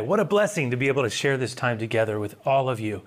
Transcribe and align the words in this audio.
What 0.00 0.20
a 0.20 0.24
blessing 0.24 0.70
to 0.72 0.76
be 0.76 0.88
able 0.88 1.04
to 1.04 1.10
share 1.10 1.38
this 1.38 1.54
time 1.54 1.78
together 1.78 2.20
with 2.20 2.34
all 2.44 2.68
of 2.68 2.78
you. 2.78 3.02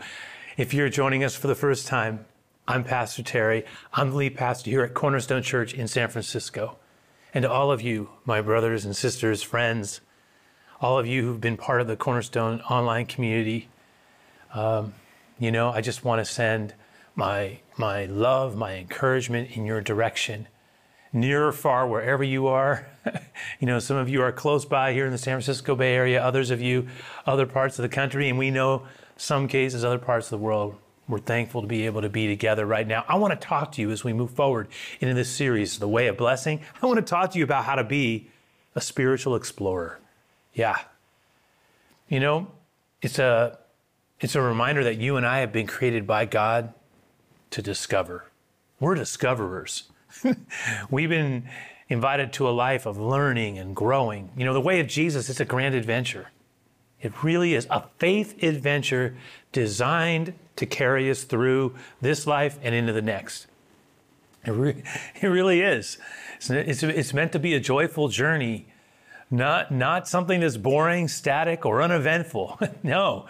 If 0.58 0.73
you're 0.73 0.90
joining 0.90 1.23
us 1.23 1.36
for 1.36 1.45
the 1.45 1.54
first 1.54 1.86
time, 1.86 2.26
I'm 2.68 2.84
Pastor 2.84 3.22
Terry. 3.22 3.64
I'm 3.94 4.09
the 4.09 4.16
lead 4.16 4.36
pastor 4.36 4.72
here 4.72 4.81
at 4.81 4.95
Cornerstone 4.95 5.44
Church 5.44 5.73
in 5.73 5.88
San 5.88 6.09
Francisco. 6.09 6.78
And 7.31 7.44
to 7.44 7.52
all 7.52 7.72
of 7.72 7.81
you, 7.81 8.09
my 8.26 8.41
brothers 8.41 8.86
and 8.86 8.95
sisters, 8.95 9.44
friends, 9.44 10.02
all 10.81 10.98
of 10.98 11.05
you 11.05 11.22
who've 11.23 11.40
been 11.40 11.58
part 11.58 11.80
of 11.80 11.88
the 11.88 11.95
Cornerstone 11.95 12.62
online 12.62 13.06
community, 13.06 13.70
um, 14.53 14.94
you 15.38 15.52
know, 15.52 15.70
I 15.70 15.81
just 15.81 16.03
want 16.03 16.26
to 16.26 16.31
send 16.31 16.73
my 17.14 17.59
my 17.78 18.06
love, 18.06 18.56
my 18.56 18.76
encouragement 18.76 19.52
in 19.56 19.66
your 19.66 19.81
direction, 19.81 20.48
near 21.14 21.45
or 21.45 21.52
far, 21.52 21.88
wherever 21.88 22.23
you 22.23 22.48
are. 22.48 22.88
you 23.59 23.68
know, 23.68 23.80
some 23.80 23.98
of 23.98 24.09
you 24.09 24.22
are 24.22 24.31
close 24.31 24.66
by 24.66 24.94
here 24.94 25.05
in 25.05 25.12
the 25.12 25.17
San 25.17 25.34
Francisco 25.34 25.76
Bay 25.76 25.94
Area, 25.94 26.23
others 26.23 26.52
of 26.52 26.62
you, 26.62 26.88
other 27.26 27.45
parts 27.45 27.80
of 27.80 27.84
the 27.84 27.90
country, 27.90 28.30
and 28.30 28.38
we 28.38 28.52
know 28.52 28.84
some 29.17 29.47
cases, 29.47 29.84
other 29.84 30.00
parts 30.00 30.28
of 30.28 30.31
the 30.31 30.44
world. 30.44 30.75
We're 31.08 31.19
thankful 31.19 31.61
to 31.61 31.67
be 31.67 31.86
able 31.88 32.02
to 32.02 32.09
be 32.09 32.28
together 32.28 32.66
right 32.66 32.88
now. 32.88 33.03
I 33.08 33.16
want 33.16 33.39
to 33.39 33.47
talk 33.47 33.72
to 33.73 33.81
you 33.81 33.89
as 33.92 34.03
we 34.03 34.14
move 34.14 34.31
forward 34.31 34.67
into 35.00 35.16
this 35.16 35.30
series, 35.30 35.80
The 35.80 35.88
Way 35.88 36.08
of 36.08 36.17
Blessing. 36.17 36.61
I 36.81 36.86
want 36.86 36.97
to 36.97 37.06
talk 37.06 37.31
to 37.31 37.38
you 37.39 37.44
about 37.44 37.66
how 37.66 37.75
to 37.75 37.84
be 37.84 38.28
a 38.75 38.81
spiritual 38.81 39.36
explorer. 39.36 40.00
Yeah. 40.53 40.78
You 42.08 42.19
know, 42.19 42.47
it's 43.02 43.17
a 43.17 43.58
it's 44.19 44.36
a 44.36 44.41
reminder 44.41 44.84
that 44.84 44.97
you 44.97 45.16
and 45.16 45.25
I 45.25 45.39
have 45.39 45.52
been 45.52 45.67
created 45.67 46.06
by 46.06 46.25
God 46.25 46.73
to 47.52 47.62
discover. 47.62 48.25
We're 48.80 48.95
discoverers. 48.95 49.84
We've 50.89 51.09
been 51.09 51.47
invited 51.90 52.32
to 52.34 52.48
a 52.48 52.52
life 52.52 52.86
of 52.86 53.00
learning 53.00 53.58
and 53.58 53.76
growing. 53.76 54.30
You 54.38 54.45
know, 54.45 54.54
the 54.54 54.62
way 54.62 54.80
of 54.80 54.88
Jesus 54.88 55.28
is 55.28 55.40
a 55.40 55.45
grand 55.45 55.76
adventure. 55.76 56.30
It 57.02 57.23
really 57.23 57.56
is 57.56 57.66
a 57.70 57.84
faith 57.98 58.42
adventure 58.44 59.16
designed 59.52 60.34
to 60.58 60.66
carry 60.66 61.09
us 61.09 61.23
through 61.23 61.76
this 62.02 62.28
life 62.28 62.59
and 62.62 62.76
into 62.76 62.94
the 62.94 63.02
next. 63.02 63.48
It, 64.46 64.52
re- 64.52 64.84
it 65.22 65.28
really 65.28 65.62
is. 65.62 65.98
It's, 66.38 66.50
it's, 66.50 66.84
it's 66.84 67.14
meant 67.14 67.31
to 67.31 67.40
be 67.40 67.54
a 67.56 67.59
joyful 67.59 68.09
journey, 68.09 68.68
not, 69.31 69.72
not 69.72 70.08
something 70.08 70.42
that's 70.42 70.58
boring, 70.58 71.08
static, 71.08 71.66
or 71.66 71.81
uneventful. 71.81 72.59
no. 72.84 73.28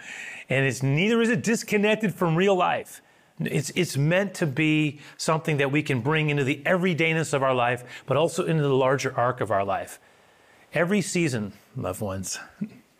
And 0.48 0.66
it's 0.66 0.82
neither 0.82 1.22
is 1.22 1.30
it 1.30 1.42
disconnected 1.42 2.14
from 2.14 2.36
real 2.36 2.56
life. 2.56 3.00
It's, 3.40 3.70
it's 3.74 3.96
meant 3.96 4.34
to 4.34 4.46
be 4.46 5.00
something 5.16 5.56
that 5.56 5.72
we 5.72 5.82
can 5.82 6.00
bring 6.00 6.30
into 6.30 6.44
the 6.44 6.62
everydayness 6.66 7.32
of 7.32 7.42
our 7.42 7.54
life, 7.54 8.02
but 8.06 8.16
also 8.16 8.44
into 8.44 8.62
the 8.62 8.74
larger 8.74 9.16
arc 9.16 9.40
of 9.40 9.50
our 9.50 9.64
life. 9.64 9.98
Every 10.74 11.00
season, 11.00 11.54
loved 11.76 12.00
ones, 12.00 12.38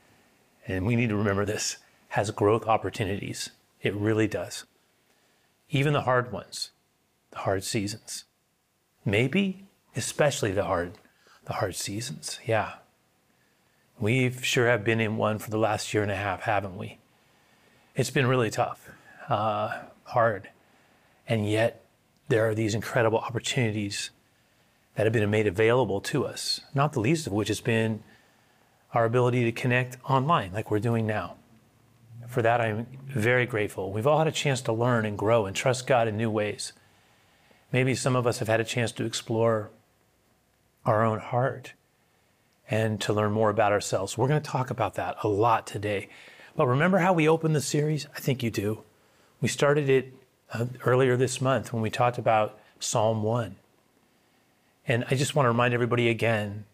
and 0.67 0.87
we 0.87 0.97
need 0.97 1.11
to 1.11 1.17
remember 1.17 1.45
this, 1.45 1.77
has 2.09 2.31
growth 2.31 2.67
opportunities. 2.67 3.51
It 3.83 3.95
really 3.95 4.27
does. 4.27 4.65
Even 5.69 5.93
the 5.93 6.03
hard 6.03 6.33
ones, 6.33 6.71
the 7.31 7.39
hard 7.39 7.63
seasons. 7.63 8.25
Maybe 9.05 9.67
especially 9.97 10.53
the 10.53 10.65
hard, 10.65 10.93
the 11.45 11.55
hard 11.55 11.75
seasons. 11.75 12.39
Yeah. 12.47 12.75
We 13.99 14.31
sure 14.31 14.67
have 14.67 14.85
been 14.85 15.01
in 15.01 15.17
one 15.17 15.39
for 15.39 15.51
the 15.51 15.59
last 15.59 15.93
year 15.93 16.03
and 16.03 16.13
a 16.13 16.17
half, 16.17 16.43
haven't 16.43 16.77
we? 16.77 16.99
It's 17.95 18.11
been 18.11 18.27
really 18.27 18.51
tough. 18.51 18.91
Uh, 19.31 19.83
hard. 20.03 20.51
And 21.29 21.49
yet, 21.49 21.85
there 22.29 22.49
are 22.49 22.55
these 22.55 22.75
incredible 22.75 23.19
opportunities 23.19 24.11
that 24.97 25.07
have 25.07 25.13
been 25.13 25.31
made 25.31 25.47
available 25.47 26.01
to 26.01 26.27
us, 26.27 26.61
not 26.75 26.93
the 26.93 27.01
least 27.01 27.29
of 27.29 27.33
which 27.33 27.47
has 27.47 27.61
been 27.61 28.03
our 28.93 29.05
ability 29.05 29.45
to 29.45 29.53
connect 29.53 29.97
online 30.09 30.53
like 30.53 30.69
we're 30.69 30.81
doing 30.81 31.07
now. 31.07 31.37
For 32.27 32.43
that, 32.43 32.61
I'm 32.61 32.87
very 33.07 33.47
grateful. 33.47 33.93
We've 33.93 34.07
all 34.07 34.19
had 34.19 34.27
a 34.27 34.33
chance 34.33 34.61
to 34.63 34.73
learn 34.73 35.07
and 35.07 35.17
grow 35.17 35.47
and 35.47 35.55
trust 35.55 35.87
God 35.87 36.09
in 36.09 36.17
new 36.17 36.31
ways. 36.31 36.73
Maybe 37.73 37.95
some 37.95 38.17
of 38.17 38.27
us 38.27 38.41
have 38.41 38.49
had 38.49 38.61
a 38.61 38.65
chance 38.65 38.91
to 38.93 39.05
explore 39.05 39.71
our 40.85 41.05
own 41.05 41.21
heart 41.21 41.75
and 42.69 43.01
to 43.03 43.13
learn 43.13 43.31
more 43.31 43.51
about 43.51 43.73
ourselves. 43.73 44.19
We're 44.19 44.29
going 44.29 44.43
to 44.43 44.51
talk 44.51 44.71
about 44.71 44.95
that 44.95 45.17
a 45.23 45.29
lot 45.29 45.69
today. 45.69 46.09
But 46.57 46.67
remember 46.67 46.99
how 46.99 47.13
we 47.13 47.29
opened 47.29 47.55
the 47.55 47.61
series? 47.61 48.07
I 48.15 48.19
think 48.19 48.43
you 48.43 48.51
do. 48.51 48.83
We 49.41 49.49
started 49.49 49.89
it 49.89 50.15
uh, 50.53 50.67
earlier 50.85 51.17
this 51.17 51.41
month 51.41 51.73
when 51.73 51.83
we 51.83 51.91
talked 51.91 52.19
about 52.19 52.59
Psalm 52.79 53.23
1. 53.23 53.57
And 54.87 55.05
I 55.11 55.15
just 55.15 55.35
want 55.35 55.45
to 55.45 55.51
remind 55.51 55.73
everybody 55.73 56.09
again 56.09 56.65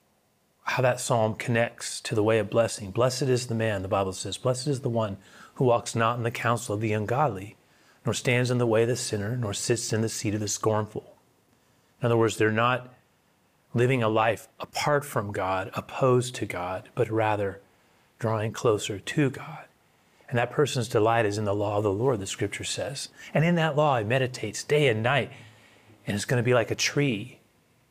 how 0.64 0.82
that 0.82 1.00
psalm 1.00 1.34
connects 1.34 2.00
to 2.00 2.14
the 2.14 2.24
way 2.24 2.38
of 2.38 2.50
blessing. 2.50 2.90
Blessed 2.90 3.22
is 3.22 3.46
the 3.46 3.54
man, 3.54 3.82
the 3.82 3.88
Bible 3.88 4.12
says, 4.12 4.36
blessed 4.36 4.66
is 4.66 4.80
the 4.80 4.88
one 4.88 5.16
who 5.54 5.64
walks 5.64 5.94
not 5.94 6.16
in 6.16 6.24
the 6.24 6.30
counsel 6.30 6.74
of 6.74 6.80
the 6.80 6.92
ungodly, 6.92 7.56
nor 8.04 8.12
stands 8.12 8.50
in 8.50 8.58
the 8.58 8.66
way 8.66 8.82
of 8.82 8.88
the 8.88 8.96
sinner, 8.96 9.36
nor 9.36 9.54
sits 9.54 9.92
in 9.92 10.00
the 10.00 10.08
seat 10.08 10.34
of 10.34 10.40
the 10.40 10.48
scornful. 10.48 11.14
In 12.00 12.06
other 12.06 12.16
words, 12.16 12.36
they're 12.36 12.50
not 12.50 12.92
living 13.74 14.02
a 14.02 14.08
life 14.08 14.48
apart 14.58 15.04
from 15.04 15.30
God, 15.30 15.70
opposed 15.74 16.34
to 16.36 16.46
God, 16.46 16.88
but 16.94 17.10
rather 17.10 17.60
drawing 18.18 18.52
closer 18.52 18.98
to 18.98 19.30
God. 19.30 19.66
And 20.28 20.38
that 20.38 20.50
person's 20.50 20.88
delight 20.88 21.24
is 21.24 21.38
in 21.38 21.44
the 21.44 21.54
law 21.54 21.76
of 21.76 21.84
the 21.84 21.92
Lord, 21.92 22.20
the 22.20 22.26
scripture 22.26 22.64
says. 22.64 23.08
And 23.32 23.44
in 23.44 23.54
that 23.56 23.76
law, 23.76 23.98
he 23.98 24.04
meditates 24.04 24.64
day 24.64 24.88
and 24.88 25.02
night. 25.02 25.30
And 26.06 26.14
it's 26.14 26.24
going 26.24 26.42
to 26.42 26.46
be 26.46 26.54
like 26.54 26.70
a 26.70 26.76
tree 26.76 27.38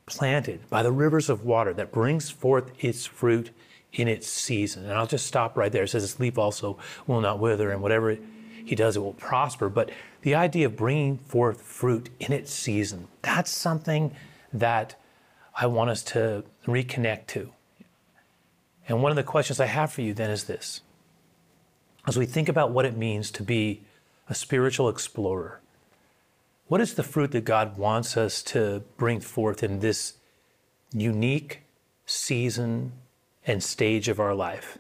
planted 0.06 0.70
by 0.70 0.84
the 0.84 0.92
rivers 0.92 1.30
of 1.30 1.46
water 1.46 1.74
that 1.74 1.92
brings 1.92 2.30
forth 2.30 2.72
its 2.84 3.06
fruit 3.06 3.52
in 3.94 4.08
its 4.08 4.28
season. 4.28 4.84
And 4.84 4.94
I'll 4.94 5.08
just 5.08 5.26
stop 5.26 5.58
right 5.58 5.72
there. 5.72 5.84
It 5.84 5.90
says 5.90 6.04
its 6.04 6.20
leaf 6.20 6.38
also 6.38 6.78
will 7.08 7.22
not 7.22 7.40
wither, 7.40 7.72
and 7.72 7.82
whatever 7.82 8.18
he 8.66 8.76
does, 8.76 8.98
it 8.98 9.00
will 9.00 9.14
prosper. 9.14 9.70
But 9.70 9.92
the 10.22 10.36
idea 10.36 10.66
of 10.66 10.76
bringing 10.76 11.18
forth 11.18 11.62
fruit 11.62 12.10
in 12.20 12.34
its 12.34 12.52
season, 12.52 13.08
that's 13.22 13.52
something 13.52 14.16
that 14.52 14.96
I 15.56 15.68
want 15.68 15.90
us 15.90 16.04
to 16.04 16.44
reconnect 16.66 17.28
to. 17.28 17.52
And 18.88 19.02
one 19.02 19.12
of 19.12 19.16
the 19.16 19.24
questions 19.24 19.60
I 19.60 19.66
have 19.66 19.92
for 19.92 20.02
you 20.02 20.14
then 20.14 20.30
is 20.30 20.44
this 20.44 20.82
as 22.08 22.18
we 22.18 22.26
think 22.26 22.50
about 22.50 22.72
what 22.72 22.86
it 22.86 22.98
means 22.98 23.32
to 23.32 23.44
be 23.44 23.84
a 24.30 24.36
spiritual 24.36 24.90
explorer, 24.90 25.62
what 26.68 26.82
is 26.82 26.96
the 26.96 27.04
fruit 27.04 27.32
that 27.32 27.46
God 27.46 27.78
wants 27.78 28.18
us 28.18 28.42
to 28.44 28.84
bring 28.98 29.20
forth 29.20 29.62
in 29.62 29.80
this 29.80 30.14
unique 30.92 31.62
season 32.06 32.94
and 33.46 33.62
stage 33.64 34.08
of 34.08 34.20
our 34.20 34.34
life? 34.34 34.78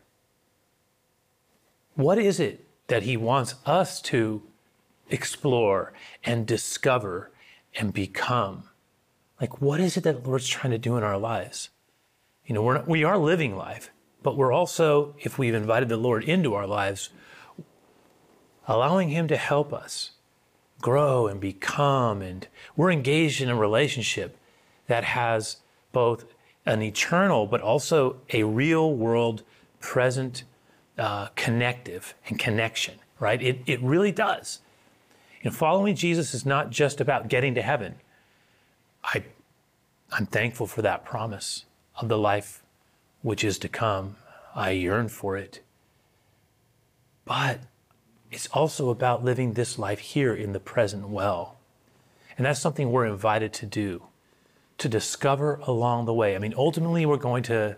What 1.95 2.17
is 2.17 2.39
it 2.39 2.65
that 2.87 3.03
He 3.03 3.17
wants 3.17 3.55
us 3.65 4.01
to 4.01 4.41
explore 5.09 5.93
and 6.23 6.47
discover 6.47 7.31
and 7.75 7.93
become? 7.93 8.63
Like, 9.39 9.61
what 9.61 9.79
is 9.79 9.97
it 9.97 10.03
that 10.03 10.23
the 10.23 10.29
Lord's 10.29 10.47
trying 10.47 10.71
to 10.71 10.77
do 10.77 10.97
in 10.97 11.03
our 11.03 11.17
lives? 11.17 11.69
You 12.45 12.55
know, 12.55 12.63
we're 12.63 12.75
not, 12.75 12.87
we 12.87 13.03
are 13.03 13.17
living 13.17 13.55
life, 13.55 13.91
but 14.25 14.35
we're 14.35 14.51
also, 14.51 15.13
if 15.19 15.37
we've 15.37 15.53
invited 15.53 15.87
the 15.87 15.97
Lord 15.97 16.23
into 16.23 16.55
our 16.55 16.65
lives, 16.65 17.11
allowing 18.67 19.09
Him 19.09 19.27
to 19.27 19.37
help 19.37 19.71
us 19.71 20.13
grow 20.81 21.27
and 21.27 21.39
become. 21.39 22.23
And 22.23 22.47
we're 22.75 22.91
engaged 22.91 23.39
in 23.39 23.49
a 23.49 23.55
relationship 23.55 24.35
that 24.87 25.03
has 25.03 25.57
both 25.91 26.25
an 26.65 26.81
eternal 26.81 27.45
but 27.45 27.61
also 27.61 28.17
a 28.33 28.41
real 28.41 28.95
world 28.95 29.43
present 29.79 30.43
uh, 30.97 31.27
connective 31.35 32.15
and 32.27 32.39
connection, 32.39 32.95
right? 33.19 33.41
It, 33.43 33.59
it 33.67 33.79
really 33.83 34.11
does. 34.11 34.59
Know, 35.43 35.51
following 35.51 35.95
Jesus 35.95 36.33
is 36.33 36.47
not 36.47 36.71
just 36.71 36.99
about 36.99 37.27
getting 37.27 37.53
to 37.53 37.61
heaven. 37.61 37.93
I, 39.03 39.23
I'm 40.11 40.25
thankful 40.25 40.65
for 40.65 40.81
that 40.81 41.05
promise 41.05 41.65
of 42.01 42.09
the 42.09 42.17
life 42.17 42.63
which 43.25 43.43
is 43.43 43.57
to 43.57 43.67
come. 43.67 44.15
I 44.53 44.69
yearn 44.69 45.09
for 45.09 45.35
it. 45.35 45.61
But 47.25 47.61
it's 48.29 48.45
also 48.49 48.91
about 48.91 49.23
living 49.23 49.53
this 49.53 49.79
life 49.79 49.97
here 49.97 50.35
in 50.35 50.53
the 50.53 50.59
present 50.59 51.09
well. 51.09 51.57
And 52.37 52.45
that's 52.45 52.59
something 52.59 52.91
we're 52.91 53.07
invited 53.07 53.51
to 53.53 53.65
do, 53.65 54.03
to 54.77 54.87
discover 54.87 55.55
along 55.63 56.05
the 56.05 56.13
way. 56.13 56.35
I 56.35 56.39
mean, 56.39 56.53
ultimately, 56.55 57.07
we're 57.07 57.17
going 57.17 57.41
to 57.43 57.77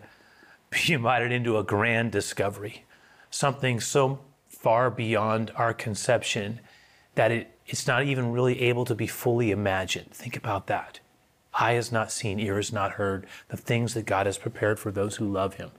be 0.69 0.91
invited 0.93 1.31
into 1.31 1.57
a 1.57 1.63
grand 1.63 2.11
discovery, 2.11 2.83
something 3.29 3.79
so 3.79 4.19
far 4.49 4.91
beyond 4.91 5.53
our 5.55 5.73
conception 5.73 6.59
that 7.15 7.31
it, 7.31 7.57
it's 7.65 7.87
not 7.87 8.03
even 8.03 8.33
really 8.33 8.63
able 8.63 8.83
to 8.83 8.95
be 8.95 9.07
fully 9.07 9.51
imagined. 9.51 10.11
Think 10.11 10.35
about 10.35 10.67
that. 10.67 10.99
Eye 11.59 11.73
has 11.73 11.91
not 11.91 12.11
seen, 12.11 12.39
ear 12.39 12.57
has 12.57 12.71
not 12.71 12.93
heard 12.93 13.25
the 13.49 13.57
things 13.57 13.93
that 13.95 14.05
God 14.05 14.25
has 14.27 14.37
prepared 14.37 14.79
for 14.79 14.91
those 14.91 15.15
who 15.15 15.31
love 15.31 15.55
Him. 15.55 15.71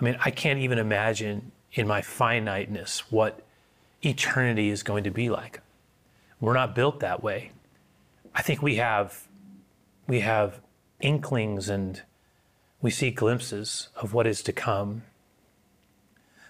I 0.00 0.04
mean, 0.04 0.16
I 0.24 0.30
can't 0.30 0.60
even 0.60 0.78
imagine 0.78 1.52
in 1.72 1.86
my 1.86 2.02
finiteness 2.02 3.10
what 3.10 3.40
eternity 4.02 4.70
is 4.70 4.82
going 4.82 5.04
to 5.04 5.10
be 5.10 5.28
like. 5.28 5.60
We're 6.40 6.54
not 6.54 6.74
built 6.74 7.00
that 7.00 7.22
way. 7.22 7.52
I 8.34 8.42
think 8.42 8.62
we 8.62 8.76
have 8.76 9.28
we 10.06 10.20
have 10.20 10.60
inklings 11.00 11.68
and 11.68 12.02
we 12.80 12.90
see 12.90 13.10
glimpses 13.10 13.88
of 13.96 14.12
what 14.12 14.26
is 14.26 14.42
to 14.42 14.52
come. 14.52 15.02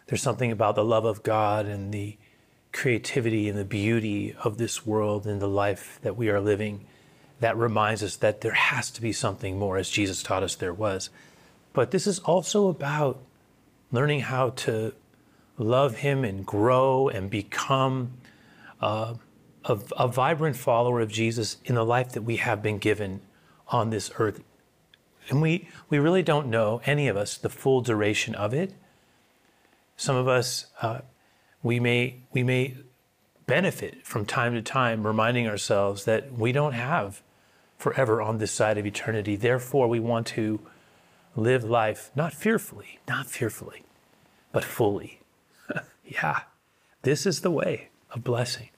there's 0.06 0.22
something 0.22 0.50
about 0.50 0.74
the 0.74 0.84
love 0.84 1.04
of 1.04 1.22
God 1.22 1.66
and 1.66 1.92
the 1.92 2.16
creativity 2.72 3.48
and 3.48 3.58
the 3.58 3.64
beauty 3.64 4.34
of 4.42 4.56
this 4.56 4.86
world 4.86 5.26
and 5.26 5.40
the 5.40 5.48
life 5.48 5.98
that 6.02 6.16
we 6.16 6.28
are 6.28 6.40
living 6.40 6.86
that 7.42 7.56
reminds 7.56 8.04
us 8.04 8.14
that 8.16 8.40
there 8.40 8.52
has 8.52 8.88
to 8.92 9.02
be 9.02 9.12
something 9.12 9.58
more, 9.58 9.76
as 9.76 9.90
Jesus 9.90 10.22
taught 10.22 10.44
us 10.44 10.54
there 10.54 10.72
was. 10.72 11.10
But 11.72 11.90
this 11.90 12.06
is 12.06 12.20
also 12.20 12.68
about 12.68 13.20
learning 13.90 14.20
how 14.20 14.50
to 14.50 14.94
love 15.58 15.96
Him 15.96 16.22
and 16.22 16.46
grow 16.46 17.08
and 17.08 17.28
become 17.28 18.12
uh, 18.80 19.14
a, 19.64 19.78
a 19.98 20.06
vibrant 20.06 20.54
follower 20.54 21.00
of 21.00 21.10
Jesus 21.10 21.56
in 21.64 21.74
the 21.74 21.84
life 21.84 22.12
that 22.12 22.22
we 22.22 22.36
have 22.36 22.62
been 22.62 22.78
given 22.78 23.20
on 23.66 23.90
this 23.90 24.12
earth. 24.20 24.40
And 25.28 25.42
we, 25.42 25.68
we 25.90 25.98
really 25.98 26.22
don't 26.22 26.46
know, 26.46 26.80
any 26.86 27.08
of 27.08 27.16
us, 27.16 27.36
the 27.36 27.48
full 27.48 27.80
duration 27.80 28.36
of 28.36 28.54
it. 28.54 28.72
Some 29.96 30.14
of 30.14 30.28
us, 30.28 30.66
uh, 30.80 31.00
we, 31.60 31.80
may, 31.80 32.20
we 32.32 32.44
may 32.44 32.76
benefit 33.46 34.06
from 34.06 34.26
time 34.26 34.54
to 34.54 34.62
time 34.62 35.04
reminding 35.04 35.48
ourselves 35.48 36.04
that 36.04 36.32
we 36.32 36.52
don't 36.52 36.74
have 36.74 37.20
forever 37.82 38.22
on 38.22 38.38
this 38.38 38.52
side 38.52 38.78
of 38.78 38.86
eternity. 38.86 39.34
Therefore, 39.34 39.88
we 39.88 39.98
want 39.98 40.28
to 40.28 40.60
live 41.34 41.64
life 41.64 42.12
not 42.14 42.32
fearfully, 42.32 43.00
not 43.08 43.26
fearfully, 43.26 43.82
but 44.52 44.64
fully. 44.64 45.20
yeah, 46.06 46.42
this 47.02 47.26
is 47.26 47.40
the 47.40 47.50
way 47.50 47.88
of 48.12 48.22
blessing. 48.22 48.68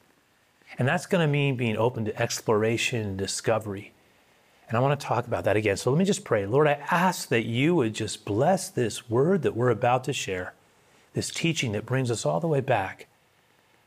And 0.79 0.89
that's 0.89 1.07
going 1.07 1.25
to 1.25 1.31
mean 1.31 1.57
being 1.57 1.77
open 1.77 2.07
to 2.07 2.21
exploration 2.21 3.01
and 3.01 3.19
discovery. 3.19 3.93
And 4.69 4.79
I 4.79 4.81
want 4.81 4.99
to 4.99 5.07
talk 5.07 5.27
about 5.27 5.45
that 5.45 5.57
again. 5.57 5.77
So 5.77 5.91
let 5.91 5.99
me 5.99 6.07
just 6.07 6.25
pray. 6.25 6.47
Lord, 6.47 6.67
I 6.67 6.81
ask 6.91 7.29
that 7.29 7.45
you 7.45 7.75
would 7.75 7.95
just 7.95 8.25
bless 8.25 8.71
this 8.71 9.11
word 9.11 9.43
that 9.43 9.55
we're 9.55 9.69
about 9.69 10.05
to 10.05 10.15
share, 10.15 10.55
this 11.13 11.31
teaching 11.31 11.73
that 11.73 11.85
brings 11.85 12.11
us 12.11 12.25
all 12.25 12.41
the 12.41 12.49
way 12.49 12.61
back, 12.61 13.07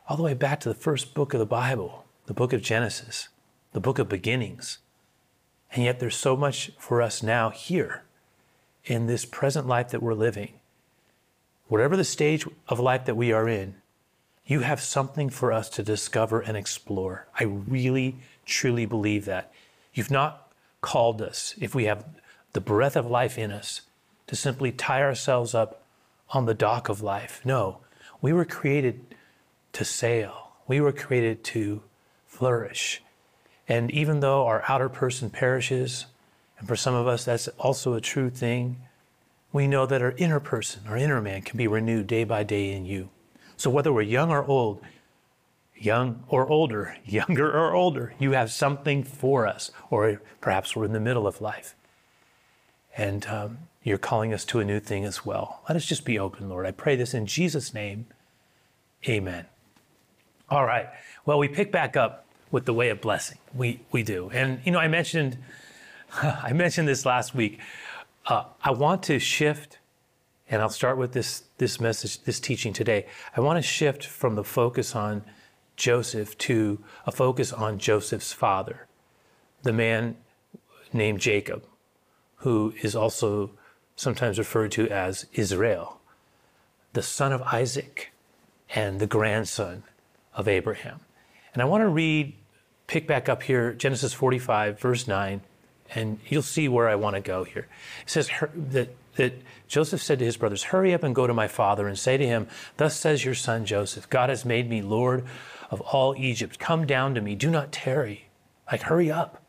all 0.07 0.15
the 0.15 0.23
way 0.23 0.35
back 0.35 0.59
to 0.61 0.69
the 0.69 0.75
first 0.75 1.15
book 1.15 1.33
of 1.33 1.39
the 1.39 1.45
Bible, 1.47 2.05
the 2.27 2.35
book 2.35 2.53
of 2.53 2.61
Genesis, 2.61 3.29
the 3.73 3.79
book 3.79 3.97
of 3.97 4.07
beginnings. 4.07 4.77
And 5.71 5.83
yet 5.83 5.99
there's 5.99 6.15
so 6.15 6.35
much 6.35 6.71
for 6.77 7.01
us 7.01 7.21
now 7.21 7.49
here 7.49 8.03
in 8.85 9.07
this 9.07 9.25
present 9.25 9.67
life 9.67 9.89
that 9.89 10.01
we're 10.01 10.13
living. 10.13 10.53
Whatever 11.67 11.97
the 11.97 12.05
stage 12.05 12.45
of 12.67 12.79
life 12.79 13.05
that 13.05 13.17
we 13.17 13.31
are 13.31 13.47
in, 13.47 13.75
you 14.45 14.61
have 14.61 14.79
something 14.79 15.29
for 15.29 15.51
us 15.51 15.69
to 15.71 15.83
discover 15.83 16.39
and 16.39 16.55
explore. 16.55 17.27
I 17.37 17.43
really, 17.43 18.15
truly 18.45 18.85
believe 18.85 19.25
that. 19.25 19.51
You've 19.93 20.11
not 20.11 20.53
called 20.79 21.21
us, 21.21 21.53
if 21.59 21.75
we 21.75 21.83
have 21.85 22.05
the 22.53 22.61
breath 22.61 22.95
of 22.95 23.05
life 23.05 23.37
in 23.37 23.51
us, 23.51 23.81
to 24.27 24.35
simply 24.35 24.71
tie 24.71 25.01
ourselves 25.01 25.53
up 25.53 25.83
on 26.29 26.45
the 26.45 26.53
dock 26.53 26.87
of 26.87 27.01
life. 27.01 27.41
No, 27.43 27.79
we 28.21 28.31
were 28.31 28.45
created 28.45 29.15
to 29.73 29.83
sail, 29.83 30.51
we 30.65 30.79
were 30.79 30.93
created 30.93 31.43
to 31.43 31.83
flourish. 32.25 33.01
And 33.67 33.91
even 33.91 34.21
though 34.21 34.45
our 34.45 34.63
outer 34.67 34.89
person 34.89 35.29
perishes, 35.29 36.05
and 36.59 36.67
for 36.67 36.75
some 36.75 36.95
of 36.95 37.07
us 37.07 37.25
that's 37.25 37.47
also 37.59 37.93
a 37.93 38.01
true 38.01 38.29
thing, 38.29 38.77
we 39.51 39.67
know 39.67 39.85
that 39.85 40.01
our 40.01 40.13
inner 40.17 40.39
person, 40.39 40.81
our 40.87 40.97
inner 40.97 41.21
man, 41.21 41.41
can 41.41 41.57
be 41.57 41.67
renewed 41.67 42.07
day 42.07 42.23
by 42.23 42.43
day 42.43 42.71
in 42.71 42.85
you. 42.85 43.09
So 43.55 43.69
whether 43.69 43.91
we're 43.91 44.01
young 44.03 44.29
or 44.29 44.45
old, 44.45 44.81
young 45.75 46.23
or 46.27 46.47
older, 46.47 46.97
younger 47.05 47.49
or 47.49 47.73
older, 47.73 48.13
you 48.19 48.31
have 48.31 48.51
something 48.51 49.03
for 49.03 49.47
us, 49.47 49.71
or 49.89 50.21
perhaps 50.41 50.75
we're 50.75 50.85
in 50.85 50.93
the 50.93 50.99
middle 50.99 51.27
of 51.27 51.41
life. 51.41 51.75
And 52.95 53.25
um, 53.27 53.57
you're 53.83 53.97
calling 53.97 54.33
us 54.33 54.43
to 54.45 54.59
a 54.59 54.65
new 54.65 54.79
thing 54.79 55.05
as 55.05 55.25
well. 55.25 55.61
Let 55.69 55.75
us 55.75 55.85
just 55.85 56.03
be 56.03 56.19
open, 56.19 56.49
Lord. 56.49 56.65
I 56.65 56.71
pray 56.71 56.95
this 56.95 57.13
in 57.13 57.25
Jesus' 57.25 57.73
name. 57.73 58.07
Amen. 59.07 59.45
All 60.49 60.65
right. 60.65 60.87
Well, 61.25 61.37
we 61.37 61.47
pick 61.47 61.71
back 61.71 61.95
up 61.95 62.26
with 62.51 62.65
the 62.65 62.73
way 62.73 62.89
of 62.89 63.01
blessing. 63.01 63.37
We 63.53 63.81
we 63.91 64.03
do. 64.03 64.29
And 64.33 64.61
you 64.63 64.71
know, 64.71 64.79
I 64.79 64.87
mentioned 64.87 65.37
I 66.21 66.53
mentioned 66.53 66.87
this 66.87 67.05
last 67.05 67.35
week. 67.35 67.59
Uh, 68.25 68.45
I 68.61 68.71
want 68.71 69.03
to 69.03 69.19
shift, 69.19 69.79
and 70.49 70.61
I'll 70.61 70.69
start 70.69 70.97
with 70.97 71.13
this 71.13 71.43
this 71.57 71.79
message, 71.79 72.23
this 72.23 72.39
teaching 72.39 72.73
today. 72.73 73.05
I 73.35 73.41
want 73.41 73.57
to 73.57 73.63
shift 73.63 74.05
from 74.05 74.35
the 74.35 74.43
focus 74.43 74.95
on 74.95 75.23
Joseph 75.75 76.37
to 76.39 76.83
a 77.05 77.11
focus 77.11 77.53
on 77.53 77.77
Joseph's 77.77 78.33
father, 78.33 78.87
the 79.63 79.73
man 79.73 80.17
named 80.93 81.19
Jacob, 81.19 81.63
who 82.37 82.73
is 82.81 82.95
also 82.95 83.51
sometimes 83.95 84.37
referred 84.37 84.71
to 84.71 84.87
as 84.89 85.25
Israel, 85.33 85.99
the 86.93 87.01
son 87.01 87.31
of 87.31 87.41
Isaac 87.43 88.11
and 88.69 88.99
the 88.99 89.07
grandson 89.07 89.83
of 90.33 90.47
Abraham. 90.47 90.99
And 91.57 91.63
I 91.63 91.65
want 91.65 91.81
to 91.81 91.87
read, 91.87 92.35
pick 92.85 93.07
back 93.07 93.27
up 93.27 93.41
here, 93.41 93.73
Genesis 93.73 94.13
45, 94.13 94.79
verse 94.79 95.07
9, 95.07 95.41
and 95.95 96.19
you'll 96.29 96.43
see 96.43 96.67
where 96.67 96.87
I 96.87 96.93
want 96.93 97.15
to 97.15 97.19
go 97.19 97.45
here. 97.45 97.67
It 98.03 98.09
says 98.11 98.29
that, 98.53 98.89
that 99.15 99.33
Joseph 99.67 100.03
said 100.03 100.19
to 100.19 100.25
his 100.25 100.37
brothers, 100.37 100.65
Hurry 100.65 100.93
up 100.93 101.01
and 101.01 101.15
go 101.15 101.25
to 101.25 101.33
my 101.33 101.47
father 101.47 101.87
and 101.87 101.97
say 101.97 102.15
to 102.15 102.27
him, 102.27 102.47
Thus 102.77 102.95
says 102.95 103.25
your 103.25 103.33
son 103.33 103.65
Joseph, 103.65 104.07
God 104.07 104.29
has 104.29 104.45
made 104.45 104.69
me 104.69 104.83
Lord 104.83 105.25
of 105.71 105.81
all 105.81 106.15
Egypt. 106.15 106.59
Come 106.59 106.85
down 106.85 107.15
to 107.15 107.21
me, 107.21 107.33
do 107.33 107.49
not 107.49 107.71
tarry. 107.71 108.27
Like, 108.71 108.83
hurry 108.83 109.09
up. 109.09 109.41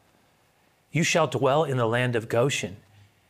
You 0.90 1.02
shall 1.02 1.26
dwell 1.26 1.64
in 1.64 1.76
the 1.76 1.84
land 1.84 2.16
of 2.16 2.30
Goshen 2.30 2.78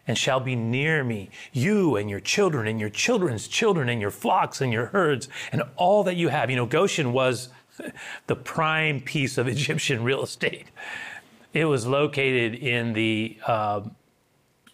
and 0.06 0.16
shall 0.16 0.38
be 0.38 0.54
near 0.54 1.02
me, 1.02 1.30
you 1.52 1.96
and 1.96 2.08
your 2.08 2.20
children 2.20 2.68
and 2.68 2.78
your 2.78 2.90
children's 2.90 3.48
children 3.48 3.88
and 3.88 4.00
your 4.00 4.12
flocks 4.12 4.60
and 4.60 4.72
your 4.72 4.86
herds 4.86 5.28
and 5.50 5.64
all 5.74 6.04
that 6.04 6.14
you 6.14 6.28
have. 6.28 6.48
You 6.48 6.54
know, 6.54 6.66
Goshen 6.66 7.12
was 7.12 7.48
the 8.26 8.36
prime 8.36 9.00
piece 9.00 9.38
of 9.38 9.48
Egyptian 9.56 10.02
real 10.02 10.22
estate. 10.22 10.66
It 11.52 11.64
was 11.64 11.86
located 11.86 12.54
in 12.54 12.92
the 12.92 13.38
uh, 13.46 13.82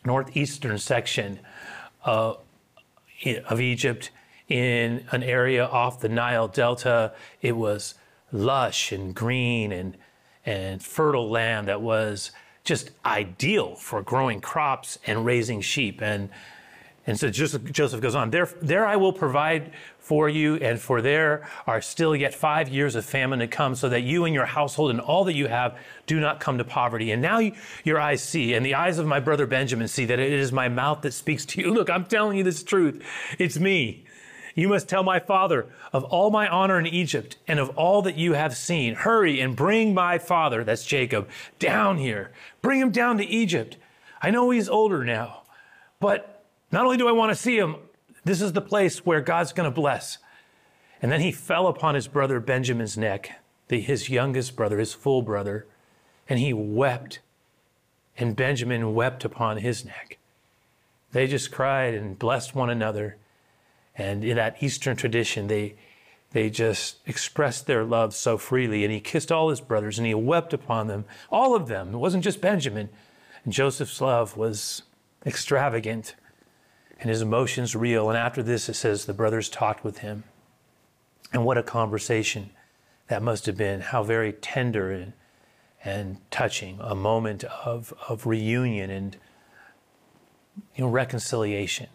northeastern 0.04 0.78
section 0.78 1.38
of, 2.04 2.38
of 3.48 3.60
Egypt 3.60 4.10
in 4.48 5.06
an 5.12 5.22
area 5.22 5.64
off 5.64 6.00
the 6.00 6.08
Nile 6.08 6.48
Delta. 6.48 7.12
It 7.40 7.56
was 7.56 7.94
lush 8.32 8.92
and 8.92 9.14
green 9.14 9.72
and, 9.72 9.96
and 10.44 10.82
fertile 10.82 11.30
land 11.30 11.68
that 11.68 11.80
was 11.80 12.32
just 12.64 12.90
ideal 13.04 13.76
for 13.76 14.02
growing 14.02 14.40
crops 14.40 14.98
and 15.06 15.24
raising 15.24 15.60
sheep. 15.60 16.02
And 16.02 16.30
and 17.06 17.20
so 17.20 17.28
Joseph, 17.28 18.00
goes 18.00 18.14
on, 18.14 18.30
there, 18.30 18.48
there 18.62 18.86
I 18.86 18.96
will 18.96 19.12
provide 19.12 19.72
for 19.98 20.28
you, 20.28 20.56
and 20.56 20.80
for 20.80 21.02
there 21.02 21.46
are 21.66 21.82
still 21.82 22.16
yet 22.16 22.34
five 22.34 22.68
years 22.68 22.94
of 22.94 23.04
famine 23.04 23.40
to 23.40 23.46
come, 23.46 23.74
so 23.74 23.90
that 23.90 24.02
you 24.02 24.24
and 24.24 24.34
your 24.34 24.46
household 24.46 24.90
and 24.90 25.00
all 25.00 25.24
that 25.24 25.34
you 25.34 25.46
have 25.46 25.78
do 26.06 26.18
not 26.18 26.40
come 26.40 26.56
to 26.58 26.64
poverty. 26.64 27.10
And 27.10 27.20
now 27.20 27.40
your 27.84 28.00
eyes 28.00 28.22
see, 28.22 28.54
and 28.54 28.64
the 28.64 28.74
eyes 28.74 28.98
of 28.98 29.06
my 29.06 29.20
brother 29.20 29.46
Benjamin 29.46 29.86
see 29.86 30.06
that 30.06 30.18
it 30.18 30.32
is 30.32 30.50
my 30.50 30.68
mouth 30.68 31.02
that 31.02 31.12
speaks 31.12 31.44
to 31.46 31.60
you. 31.60 31.70
Look, 31.74 31.90
I'm 31.90 32.06
telling 32.06 32.38
you 32.38 32.44
this 32.44 32.62
truth. 32.62 33.02
It's 33.38 33.58
me. 33.58 34.06
You 34.54 34.68
must 34.68 34.88
tell 34.88 35.02
my 35.02 35.18
father 35.18 35.66
of 35.92 36.04
all 36.04 36.30
my 36.30 36.48
honor 36.48 36.78
in 36.78 36.86
Egypt 36.86 37.36
and 37.46 37.58
of 37.58 37.70
all 37.70 38.02
that 38.02 38.16
you 38.16 38.34
have 38.34 38.56
seen. 38.56 38.94
Hurry 38.94 39.40
and 39.40 39.56
bring 39.56 39.92
my 39.92 40.18
father, 40.18 40.64
that's 40.64 40.86
Jacob, 40.86 41.28
down 41.58 41.98
here. 41.98 42.32
Bring 42.62 42.80
him 42.80 42.90
down 42.92 43.18
to 43.18 43.24
Egypt. 43.24 43.76
I 44.22 44.30
know 44.30 44.50
he's 44.50 44.68
older 44.68 45.04
now, 45.04 45.42
but 45.98 46.33
not 46.74 46.84
only 46.84 46.96
do 46.96 47.08
I 47.08 47.12
want 47.12 47.30
to 47.30 47.36
see 47.36 47.56
him, 47.56 47.76
this 48.24 48.42
is 48.42 48.52
the 48.52 48.60
place 48.60 49.06
where 49.06 49.20
God's 49.20 49.52
going 49.52 49.70
to 49.70 49.74
bless. 49.74 50.18
And 51.00 51.12
then 51.12 51.20
he 51.20 51.30
fell 51.30 51.68
upon 51.68 51.94
his 51.94 52.08
brother 52.08 52.40
Benjamin's 52.40 52.98
neck, 52.98 53.40
the, 53.68 53.80
his 53.80 54.10
youngest 54.10 54.56
brother, 54.56 54.80
his 54.80 54.92
full 54.92 55.22
brother, 55.22 55.66
and 56.28 56.40
he 56.40 56.52
wept. 56.52 57.20
And 58.18 58.34
Benjamin 58.34 58.92
wept 58.92 59.24
upon 59.24 59.58
his 59.58 59.84
neck. 59.84 60.18
They 61.12 61.28
just 61.28 61.52
cried 61.52 61.94
and 61.94 62.18
blessed 62.18 62.56
one 62.56 62.70
another. 62.70 63.18
And 63.96 64.24
in 64.24 64.36
that 64.36 64.60
Eastern 64.60 64.96
tradition, 64.96 65.46
they, 65.46 65.76
they 66.32 66.50
just 66.50 66.96
expressed 67.06 67.68
their 67.68 67.84
love 67.84 68.14
so 68.14 68.36
freely. 68.36 68.82
And 68.82 68.92
he 68.92 68.98
kissed 68.98 69.30
all 69.30 69.50
his 69.50 69.60
brothers 69.60 69.96
and 69.98 70.08
he 70.08 70.14
wept 70.14 70.52
upon 70.52 70.88
them, 70.88 71.04
all 71.30 71.54
of 71.54 71.68
them. 71.68 71.94
It 71.94 71.98
wasn't 71.98 72.24
just 72.24 72.40
Benjamin. 72.40 72.88
And 73.44 73.52
Joseph's 73.52 74.00
love 74.00 74.36
was 74.36 74.82
extravagant 75.24 76.16
and 77.00 77.10
his 77.10 77.22
emotions 77.22 77.74
real. 77.74 78.08
And 78.08 78.18
after 78.18 78.42
this, 78.42 78.68
it 78.68 78.74
says 78.74 79.04
the 79.04 79.14
brothers 79.14 79.48
talked 79.48 79.84
with 79.84 79.98
him. 79.98 80.24
And 81.32 81.44
what 81.44 81.58
a 81.58 81.62
conversation 81.62 82.50
that 83.08 83.22
must 83.22 83.46
have 83.46 83.56
been. 83.56 83.80
How 83.80 84.02
very 84.02 84.32
tender 84.32 84.90
and, 84.92 85.12
and 85.84 86.18
touching, 86.30 86.78
a 86.80 86.94
moment 86.94 87.44
of, 87.44 87.92
of 88.08 88.26
reunion 88.26 88.90
and 88.90 89.16
you 90.76 90.84
know, 90.84 90.90
reconciliation. 90.90 91.88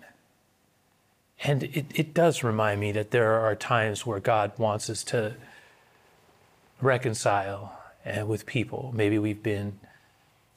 And 1.44 1.64
it, 1.64 1.86
it 1.96 2.14
does 2.14 2.44
remind 2.44 2.82
me 2.82 2.92
that 2.92 3.12
there 3.12 3.34
are 3.40 3.56
times 3.56 4.06
where 4.06 4.20
God 4.20 4.52
wants 4.58 4.90
us 4.90 5.04
to 5.06 5.36
reconcile 6.82 7.80
uh, 8.06 8.26
with 8.26 8.46
people. 8.46 8.92
Maybe 8.94 9.18
we've 9.18 9.42
been 9.42 9.80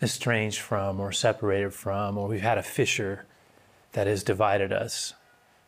estranged 0.03 0.59
from 0.59 0.99
or 0.99 1.13
separated 1.13 1.73
from, 1.73 2.19
or 2.19 2.27
we've 2.27 2.41
had 2.41 2.59
a 2.59 2.63
fissure 2.63 3.25
that 3.93 4.07
has 4.07 4.23
divided 4.25 4.73
us 4.73 5.15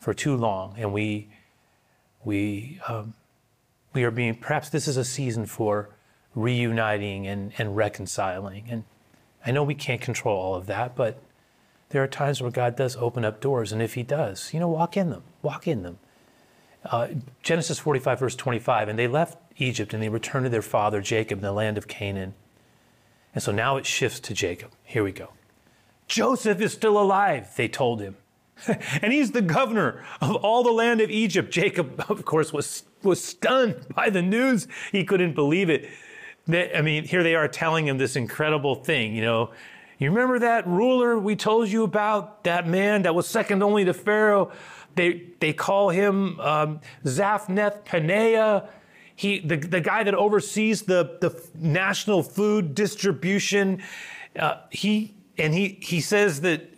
for 0.00 0.14
too 0.14 0.36
long, 0.36 0.74
and 0.78 0.92
we 0.92 1.28
We, 2.24 2.80
um, 2.88 3.14
we 3.92 4.02
are 4.02 4.10
being, 4.10 4.34
perhaps 4.34 4.70
this 4.70 4.88
is 4.88 4.96
a 4.96 5.04
season 5.04 5.46
for 5.46 5.90
reuniting 6.34 7.26
and, 7.26 7.52
and 7.58 7.76
reconciling. 7.76 8.64
And 8.70 8.84
I 9.44 9.50
know 9.52 9.62
we 9.62 9.74
can't 9.74 10.00
control 10.00 10.36
all 10.36 10.54
of 10.54 10.66
that, 10.66 10.96
but 10.96 11.20
there 11.90 12.02
are 12.02 12.08
times 12.08 12.40
where 12.40 12.50
God 12.50 12.76
does 12.76 12.96
open 12.96 13.24
up 13.24 13.40
doors. 13.40 13.72
And 13.72 13.82
if 13.82 13.94
He 13.94 14.02
does, 14.02 14.52
you 14.54 14.60
know, 14.60 14.68
walk 14.68 14.96
in 14.96 15.10
them, 15.10 15.22
walk 15.42 15.68
in 15.68 15.82
them. 15.82 15.98
Uh, 16.84 17.08
Genesis 17.42 17.78
45, 17.78 18.20
verse 18.20 18.36
25, 18.36 18.88
and 18.88 18.98
they 18.98 19.06
left 19.08 19.36
Egypt 19.58 19.94
and 19.94 20.02
they 20.02 20.08
returned 20.08 20.46
to 20.46 20.50
their 20.50 20.62
father 20.62 21.00
Jacob 21.02 21.38
in 21.38 21.42
the 21.44 21.52
land 21.52 21.78
of 21.78 21.86
Canaan. 21.86 22.34
And 23.34 23.42
so 23.42 23.52
now 23.52 23.76
it 23.76 23.86
shifts 23.86 24.20
to 24.20 24.34
Jacob. 24.34 24.70
Here 24.82 25.04
we 25.04 25.12
go. 25.12 25.28
Joseph 26.06 26.60
is 26.60 26.72
still 26.72 27.00
alive, 27.00 27.48
they 27.56 27.68
told 27.68 28.00
him. 28.00 28.16
and 29.02 29.12
he's 29.12 29.32
the 29.32 29.42
governor 29.42 30.04
of 30.20 30.36
all 30.36 30.62
the 30.62 30.70
land 30.70 31.00
of 31.00 31.10
Egypt. 31.10 31.50
Jacob, 31.50 32.04
of 32.08 32.24
course, 32.24 32.52
was, 32.52 32.84
was 33.02 33.22
stunned 33.22 33.86
by 33.94 34.10
the 34.10 34.22
news. 34.22 34.68
He 34.92 35.04
couldn't 35.04 35.34
believe 35.34 35.70
it. 35.70 35.88
I 36.46 36.82
mean, 36.82 37.04
here 37.04 37.22
they 37.22 37.34
are 37.34 37.48
telling 37.48 37.88
him 37.88 37.96
this 37.96 38.16
incredible 38.16 38.74
thing, 38.74 39.14
you 39.14 39.22
know. 39.22 39.52
You 39.98 40.10
remember 40.10 40.40
that 40.40 40.66
ruler 40.66 41.18
we 41.18 41.36
told 41.36 41.68
you 41.68 41.84
about, 41.84 42.44
that 42.44 42.66
man 42.66 43.02
that 43.02 43.14
was 43.14 43.26
second 43.26 43.62
only 43.62 43.86
to 43.86 43.94
Pharaoh? 43.94 44.52
They, 44.94 45.28
they 45.40 45.54
call 45.54 45.88
him 45.88 46.38
um, 46.40 46.80
Paneah. 47.04 48.68
He, 49.16 49.38
the, 49.38 49.56
the 49.56 49.80
guy 49.80 50.02
that 50.02 50.14
oversees 50.14 50.82
the, 50.82 51.16
the 51.20 51.42
national 51.54 52.22
food 52.22 52.74
distribution. 52.74 53.82
Uh, 54.38 54.56
he, 54.70 55.14
and 55.38 55.52
he, 55.52 55.78
he 55.80 56.00
says 56.00 56.42
that 56.42 56.70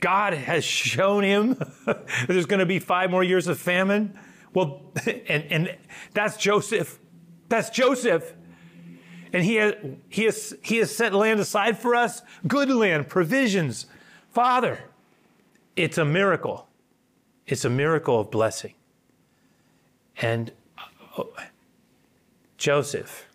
God 0.00 0.34
has 0.34 0.64
shown 0.64 1.24
him 1.24 1.58
there's 2.26 2.46
going 2.46 2.60
to 2.60 2.66
be 2.66 2.78
five 2.78 3.10
more 3.10 3.24
years 3.24 3.46
of 3.46 3.58
famine. 3.58 4.18
Well, 4.52 4.82
and, 5.06 5.44
and 5.50 5.76
that's 6.12 6.36
Joseph. 6.36 6.98
That's 7.48 7.70
Joseph 7.70 8.34
and 9.34 9.42
he 9.42 9.56
has, 9.56 9.74
he, 10.08 10.24
has, 10.24 10.56
he 10.62 10.76
has 10.76 10.94
set 10.94 11.12
land 11.12 11.40
aside 11.40 11.76
for 11.76 11.96
us, 11.96 12.22
good 12.46 12.70
land, 12.70 13.08
provisions. 13.08 13.86
Father, 14.30 14.84
it's 15.74 15.98
a 15.98 16.04
miracle. 16.04 16.68
It's 17.44 17.64
a 17.64 17.70
miracle 17.70 18.20
of 18.20 18.30
blessing. 18.30 18.74
And 20.22 20.52
uh, 21.18 21.24
Joseph, 22.58 23.26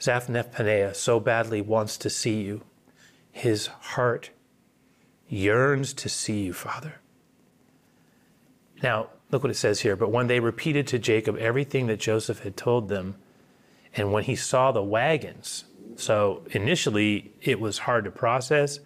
Zaphnath 0.00 0.96
so 0.96 1.20
badly 1.20 1.60
wants 1.60 1.98
to 1.98 2.08
see 2.08 2.40
you. 2.40 2.62
His 3.38 3.68
heart 3.68 4.30
yearns 5.28 5.94
to 5.94 6.08
see 6.08 6.40
you, 6.40 6.52
Father. 6.52 6.96
Now, 8.82 9.10
look 9.30 9.44
what 9.44 9.52
it 9.52 9.54
says 9.54 9.78
here. 9.78 9.94
But 9.94 10.10
when 10.10 10.26
they 10.26 10.40
repeated 10.40 10.88
to 10.88 10.98
Jacob 10.98 11.36
everything 11.36 11.86
that 11.86 12.00
Joseph 12.00 12.40
had 12.40 12.56
told 12.56 12.88
them, 12.88 13.14
and 13.94 14.12
when 14.12 14.24
he 14.24 14.34
saw 14.34 14.72
the 14.72 14.82
wagons, 14.82 15.66
so 15.94 16.42
initially 16.50 17.32
it 17.40 17.60
was 17.60 17.78
hard 17.78 18.02
to 18.06 18.10
process, 18.10 18.80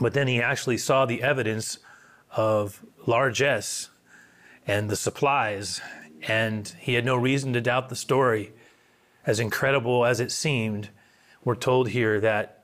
but 0.00 0.14
then 0.14 0.26
he 0.26 0.42
actually 0.42 0.78
saw 0.78 1.06
the 1.06 1.22
evidence 1.22 1.78
of 2.32 2.84
largesse 3.06 3.90
and 4.66 4.90
the 4.90 4.96
supplies, 4.96 5.80
and 6.26 6.74
he 6.80 6.94
had 6.94 7.04
no 7.04 7.14
reason 7.14 7.52
to 7.52 7.60
doubt 7.60 7.88
the 7.88 7.94
story. 7.94 8.52
As 9.24 9.38
incredible 9.38 10.04
as 10.04 10.18
it 10.18 10.32
seemed, 10.32 10.88
we're 11.44 11.54
told 11.54 11.90
here 11.90 12.18
that 12.18 12.61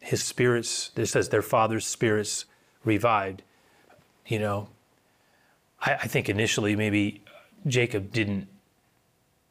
his 0.00 0.22
spirits, 0.22 0.90
it 0.96 1.06
says 1.06 1.28
their 1.28 1.42
father's 1.42 1.86
spirits 1.86 2.46
revived. 2.84 3.42
You 4.26 4.38
know, 4.38 4.68
I, 5.80 5.94
I 5.94 6.06
think 6.06 6.28
initially 6.28 6.74
maybe 6.74 7.22
Jacob 7.66 8.12
didn't 8.12 8.48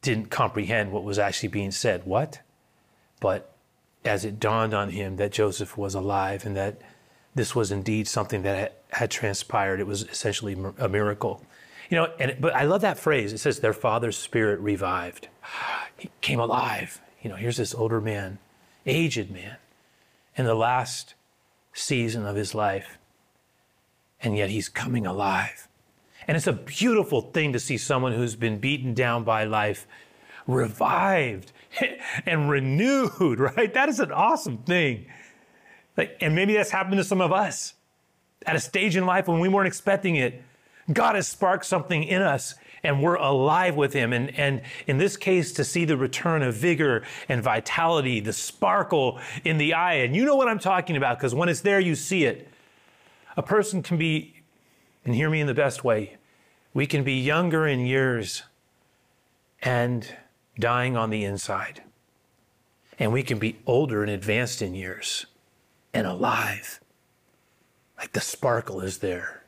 didn't 0.02 0.30
comprehend 0.30 0.92
what 0.92 1.04
was 1.04 1.18
actually 1.18 1.50
being 1.50 1.70
said. 1.70 2.06
What? 2.06 2.40
But 3.20 3.54
as 4.04 4.24
it 4.24 4.40
dawned 4.40 4.72
on 4.72 4.90
him 4.90 5.16
that 5.16 5.30
Joseph 5.30 5.76
was 5.76 5.94
alive 5.94 6.46
and 6.46 6.56
that 6.56 6.80
this 7.34 7.54
was 7.54 7.70
indeed 7.70 8.08
something 8.08 8.42
that 8.42 8.82
had 8.90 9.10
transpired, 9.10 9.78
it 9.78 9.86
was 9.86 10.02
essentially 10.02 10.56
a 10.78 10.88
miracle. 10.88 11.44
You 11.90 11.98
know, 11.98 12.12
and 12.18 12.36
but 12.40 12.54
I 12.54 12.64
love 12.64 12.80
that 12.80 12.98
phrase. 12.98 13.32
It 13.32 13.38
says 13.38 13.60
their 13.60 13.72
father's 13.72 14.16
spirit 14.16 14.60
revived. 14.60 15.28
He 15.98 16.10
came 16.22 16.40
alive. 16.40 16.98
You 17.20 17.28
know, 17.28 17.36
here's 17.36 17.58
this 17.58 17.74
older 17.74 18.00
man, 18.00 18.38
aged 18.86 19.30
man, 19.30 19.56
in 20.40 20.46
the 20.46 20.54
last 20.54 21.14
season 21.74 22.26
of 22.26 22.34
his 22.34 22.54
life, 22.54 22.98
and 24.22 24.36
yet 24.36 24.50
he's 24.50 24.68
coming 24.68 25.06
alive. 25.06 25.68
And 26.26 26.36
it's 26.36 26.46
a 26.46 26.52
beautiful 26.52 27.20
thing 27.20 27.52
to 27.52 27.60
see 27.60 27.76
someone 27.76 28.12
who's 28.12 28.36
been 28.36 28.58
beaten 28.58 28.94
down 28.94 29.22
by 29.22 29.44
life 29.44 29.86
revived 30.46 31.52
and 32.26 32.50
renewed, 32.50 33.38
right? 33.38 33.72
That 33.74 33.88
is 33.88 34.00
an 34.00 34.12
awesome 34.12 34.58
thing. 34.58 35.06
Like, 35.96 36.16
and 36.20 36.34
maybe 36.34 36.54
that's 36.54 36.70
happened 36.70 36.96
to 36.96 37.04
some 37.04 37.20
of 37.20 37.32
us 37.32 37.74
at 38.46 38.56
a 38.56 38.60
stage 38.60 38.96
in 38.96 39.04
life 39.04 39.28
when 39.28 39.40
we 39.40 39.48
weren't 39.48 39.68
expecting 39.68 40.16
it. 40.16 40.42
God 40.90 41.14
has 41.14 41.28
sparked 41.28 41.66
something 41.66 42.02
in 42.02 42.22
us 42.22 42.54
and 42.82 43.02
we're 43.02 43.16
alive 43.16 43.76
with 43.76 43.92
him. 43.92 44.12
And, 44.12 44.36
and 44.38 44.62
in 44.86 44.98
this 44.98 45.16
case, 45.16 45.52
to 45.52 45.64
see 45.64 45.84
the 45.84 45.96
return 45.96 46.42
of 46.42 46.54
vigor 46.54 47.02
and 47.28 47.42
vitality, 47.42 48.20
the 48.20 48.32
sparkle 48.32 49.18
in 49.44 49.58
the 49.58 49.74
eye. 49.74 49.94
And 49.94 50.14
you 50.14 50.24
know 50.24 50.36
what 50.36 50.48
I'm 50.48 50.58
talking 50.58 50.96
about 50.96 51.18
because 51.18 51.34
when 51.34 51.48
it's 51.48 51.60
there, 51.60 51.80
you 51.80 51.94
see 51.94 52.24
it. 52.24 52.48
A 53.36 53.42
person 53.42 53.82
can 53.82 53.96
be, 53.96 54.34
and 55.04 55.14
hear 55.14 55.30
me 55.30 55.40
in 55.40 55.46
the 55.46 55.54
best 55.54 55.84
way, 55.84 56.16
we 56.74 56.86
can 56.86 57.04
be 57.04 57.14
younger 57.14 57.66
in 57.66 57.80
years 57.80 58.42
and 59.62 60.14
dying 60.58 60.96
on 60.96 61.10
the 61.10 61.24
inside. 61.24 61.82
And 62.98 63.12
we 63.12 63.22
can 63.22 63.38
be 63.38 63.58
older 63.66 64.02
and 64.02 64.10
advanced 64.10 64.62
in 64.62 64.74
years 64.74 65.26
and 65.92 66.06
alive. 66.06 66.80
Like 67.98 68.12
the 68.12 68.20
sparkle 68.20 68.80
is 68.80 68.98
there, 68.98 69.42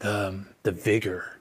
the, 0.00 0.28
um, 0.28 0.48
the 0.62 0.72
vigor, 0.72 1.37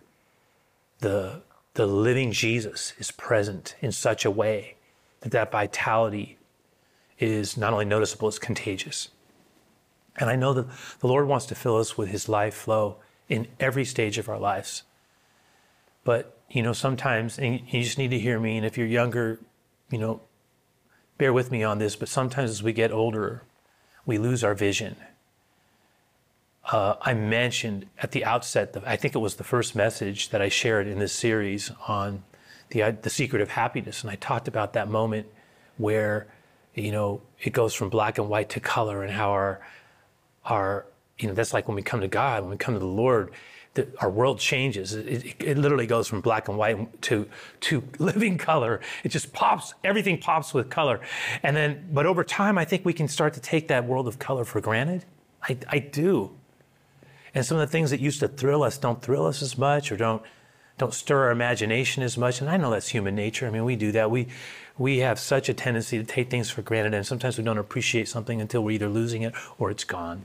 the, 1.00 1.42
the 1.74 1.86
living 1.86 2.32
Jesus 2.32 2.94
is 2.98 3.12
present 3.12 3.76
in 3.82 3.92
such 3.92 4.26
a 4.26 4.32
way 4.32 4.76
that 5.22 5.32
that 5.32 5.52
vitality 5.52 6.38
is 7.20 7.58
not 7.58 7.74
only 7.74 7.86
noticeable, 7.86 8.28
it's 8.28 8.40
contagious. 8.40 9.10
And 10.18 10.30
I 10.30 10.36
know 10.36 10.54
that 10.54 10.68
the 11.00 11.08
Lord 11.08 11.28
wants 11.28 11.46
to 11.48 11.56
fill 11.56 11.78
us 11.78 11.98
with 11.98 12.10
his 12.10 12.28
life 12.28 12.54
flow 12.54 12.98
in 13.30 13.48
every 13.60 13.86
stage 13.86 14.18
of 14.18 14.30
our 14.30 14.40
lives. 14.40 14.84
But, 16.04 16.40
you 16.50 16.64
know, 16.64 16.74
sometimes, 16.74 17.38
and 17.38 17.62
you 17.70 17.84
just 17.84 17.98
need 17.98 18.12
to 18.12 18.20
hear 18.20 18.40
me, 18.40 18.58
and 18.58 18.66
if 18.66 18.78
you're 18.78 18.88
younger, 18.88 19.40
you 19.92 19.98
know, 19.98 20.22
bear 21.18 21.34
with 21.34 21.52
me 21.52 21.64
on 21.64 21.80
this, 21.80 21.96
but 21.96 22.08
sometimes 22.08 22.50
as 22.50 22.64
we 22.64 22.74
get 22.74 22.92
older, 22.92 23.44
we 24.06 24.18
lose 24.18 24.44
our 24.44 24.54
vision. 24.54 24.96
Uh, 26.72 26.96
I 27.02 27.14
mentioned 27.14 27.88
at 27.98 28.12
the 28.12 28.26
outset, 28.26 28.76
I 28.86 28.98
think 28.98 29.16
it 29.16 29.20
was 29.20 29.36
the 29.36 29.44
first 29.44 29.76
message 29.76 30.30
that 30.30 30.42
I 30.42 30.50
shared 30.50 30.88
in 30.88 31.00
this 31.00 31.14
series 31.14 31.72
on 31.88 32.24
the, 32.70 32.84
uh, 32.84 32.92
the 33.02 33.10
secret 33.10 33.42
of 33.42 33.50
happiness. 33.50 34.02
And 34.02 34.12
I 34.12 34.16
talked 34.16 34.50
about 34.50 34.74
that 34.74 34.90
moment 34.90 35.28
where, 35.78 36.28
you 36.74 36.92
know, 36.92 37.22
it 37.42 37.52
goes 37.52 37.74
from 37.74 37.90
black 37.90 38.18
and 38.18 38.28
white 38.28 38.50
to 38.50 38.60
color 38.60 39.04
and 39.04 39.14
how 39.14 39.30
our, 39.30 39.62
our, 40.44 40.86
you 41.18 41.28
know, 41.30 41.34
that's 41.34 41.54
like 41.54 41.70
when 41.70 41.76
we 41.76 41.82
come 41.82 42.02
to 42.02 42.08
God, 42.10 42.44
when 42.44 42.52
we 42.52 42.58
come 42.58 42.74
to 42.74 42.80
the 42.80 42.86
Lord, 42.86 43.32
the, 43.76 43.88
our 44.00 44.10
world 44.10 44.40
changes. 44.40 44.94
It, 44.94 45.08
it, 45.08 45.36
it, 45.40 45.58
literally 45.58 45.88
goes 45.88 46.08
from 46.08 46.20
black 46.20 46.50
and 46.50 46.58
white 46.58 47.02
to 47.04 47.30
to 47.62 47.84
living 48.00 48.38
color. 48.38 48.82
It 49.04 49.10
just 49.10 49.32
pops. 49.34 49.74
Everything 49.84 50.18
pops 50.18 50.54
with 50.54 50.70
color, 50.70 51.00
and 51.44 51.56
then 51.56 51.88
but 51.94 52.06
over 52.06 52.24
time, 52.24 52.58
I 52.58 52.66
think 52.66 52.86
we 52.86 52.94
can 52.94 53.08
start 53.08 53.36
to 53.36 53.40
take 53.40 53.68
that 53.68 53.86
world 53.86 54.08
of 54.08 54.20
color 54.20 54.44
for 54.44 54.60
granted. 54.62 55.06
I, 55.44 55.58
I 55.70 55.80
do, 55.80 56.32
and 57.38 57.46
some 57.46 57.60
of 57.60 57.62
the 57.62 57.72
things 57.72 57.92
that 57.92 58.00
used 58.00 58.20
to 58.22 58.28
thrill 58.28 58.64
us 58.64 58.80
don't 58.80 59.00
thrill 59.00 59.28
us 59.28 59.44
as 59.44 59.60
much, 59.60 59.92
or 59.92 59.98
don't 59.98 60.24
don't 60.80 60.92
stir 60.92 61.26
our 61.26 61.32
imagination 61.32 62.02
as 62.02 62.18
much. 62.18 62.42
And 62.42 62.50
I 62.50 62.58
know 62.58 62.72
that's 62.72 62.88
human 62.88 63.14
nature. 63.14 63.46
I 63.46 63.52
mean, 63.52 63.64
we 63.64 63.76
do 63.76 63.92
that. 63.92 64.10
We 64.10 64.30
we 64.76 64.98
have 65.00 65.20
such 65.20 65.48
a 65.48 65.54
tendency 65.54 66.00
to 66.00 66.04
take 66.04 66.32
things 66.32 66.50
for 66.50 66.64
granted, 66.64 66.96
and 66.96 67.06
sometimes 67.06 67.38
we 67.38 67.44
don't 67.44 67.60
appreciate 67.60 68.08
something 68.08 68.42
until 68.42 68.64
we're 68.64 68.72
either 68.72 68.90
losing 68.90 69.22
it 69.22 69.36
or 69.60 69.70
it's 69.70 69.84
gone. 69.84 70.24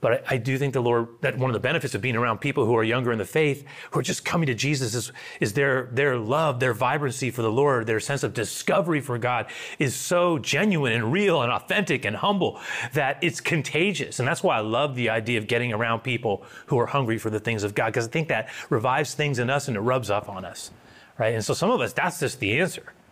But 0.00 0.12
I, 0.12 0.34
I, 0.34 0.36
do 0.38 0.56
think 0.56 0.72
the 0.72 0.80
Lord, 0.80 1.08
that 1.20 1.36
one 1.36 1.50
of 1.50 1.54
the 1.54 1.60
benefits 1.60 1.94
of 1.94 2.00
being 2.00 2.16
around 2.16 2.38
people 2.38 2.64
who 2.64 2.74
are 2.74 2.82
younger 2.82 3.12
in 3.12 3.18
the 3.18 3.26
faith, 3.26 3.66
who 3.90 4.00
are 4.00 4.02
just 4.02 4.24
coming 4.24 4.46
to 4.46 4.54
Jesus, 4.54 4.94
is, 4.94 5.12
is 5.40 5.52
their, 5.52 5.90
their 5.92 6.16
love, 6.16 6.58
their 6.58 6.72
vibrancy 6.72 7.30
for 7.30 7.42
the 7.42 7.52
Lord, 7.52 7.86
their 7.86 8.00
sense 8.00 8.22
of 8.22 8.32
discovery 8.32 9.00
for 9.00 9.18
God 9.18 9.46
is 9.78 9.94
so 9.94 10.38
genuine 10.38 10.94
and 10.94 11.12
real 11.12 11.42
and 11.42 11.52
authentic 11.52 12.06
and 12.06 12.16
humble 12.16 12.58
that 12.94 13.18
it's 13.22 13.40
contagious. 13.40 14.18
And 14.18 14.26
that's 14.26 14.42
why 14.42 14.56
I 14.56 14.60
love 14.60 14.94
the 14.94 15.10
idea 15.10 15.38
of 15.38 15.46
getting 15.46 15.72
around 15.72 16.00
people 16.00 16.44
who 16.66 16.78
are 16.78 16.86
hungry 16.86 17.18
for 17.18 17.28
the 17.28 17.40
things 17.40 17.62
of 17.62 17.74
God, 17.74 17.86
because 17.86 18.06
I 18.06 18.10
think 18.10 18.28
that 18.28 18.48
revives 18.70 19.14
things 19.14 19.38
in 19.38 19.50
us 19.50 19.68
and 19.68 19.76
it 19.76 19.80
rubs 19.80 20.10
off 20.10 20.30
on 20.30 20.46
us, 20.46 20.70
right? 21.18 21.34
And 21.34 21.44
so 21.44 21.52
some 21.52 21.70
of 21.70 21.80
us, 21.82 21.92
that's 21.92 22.20
just 22.20 22.40
the 22.40 22.58
answer. 22.58 22.92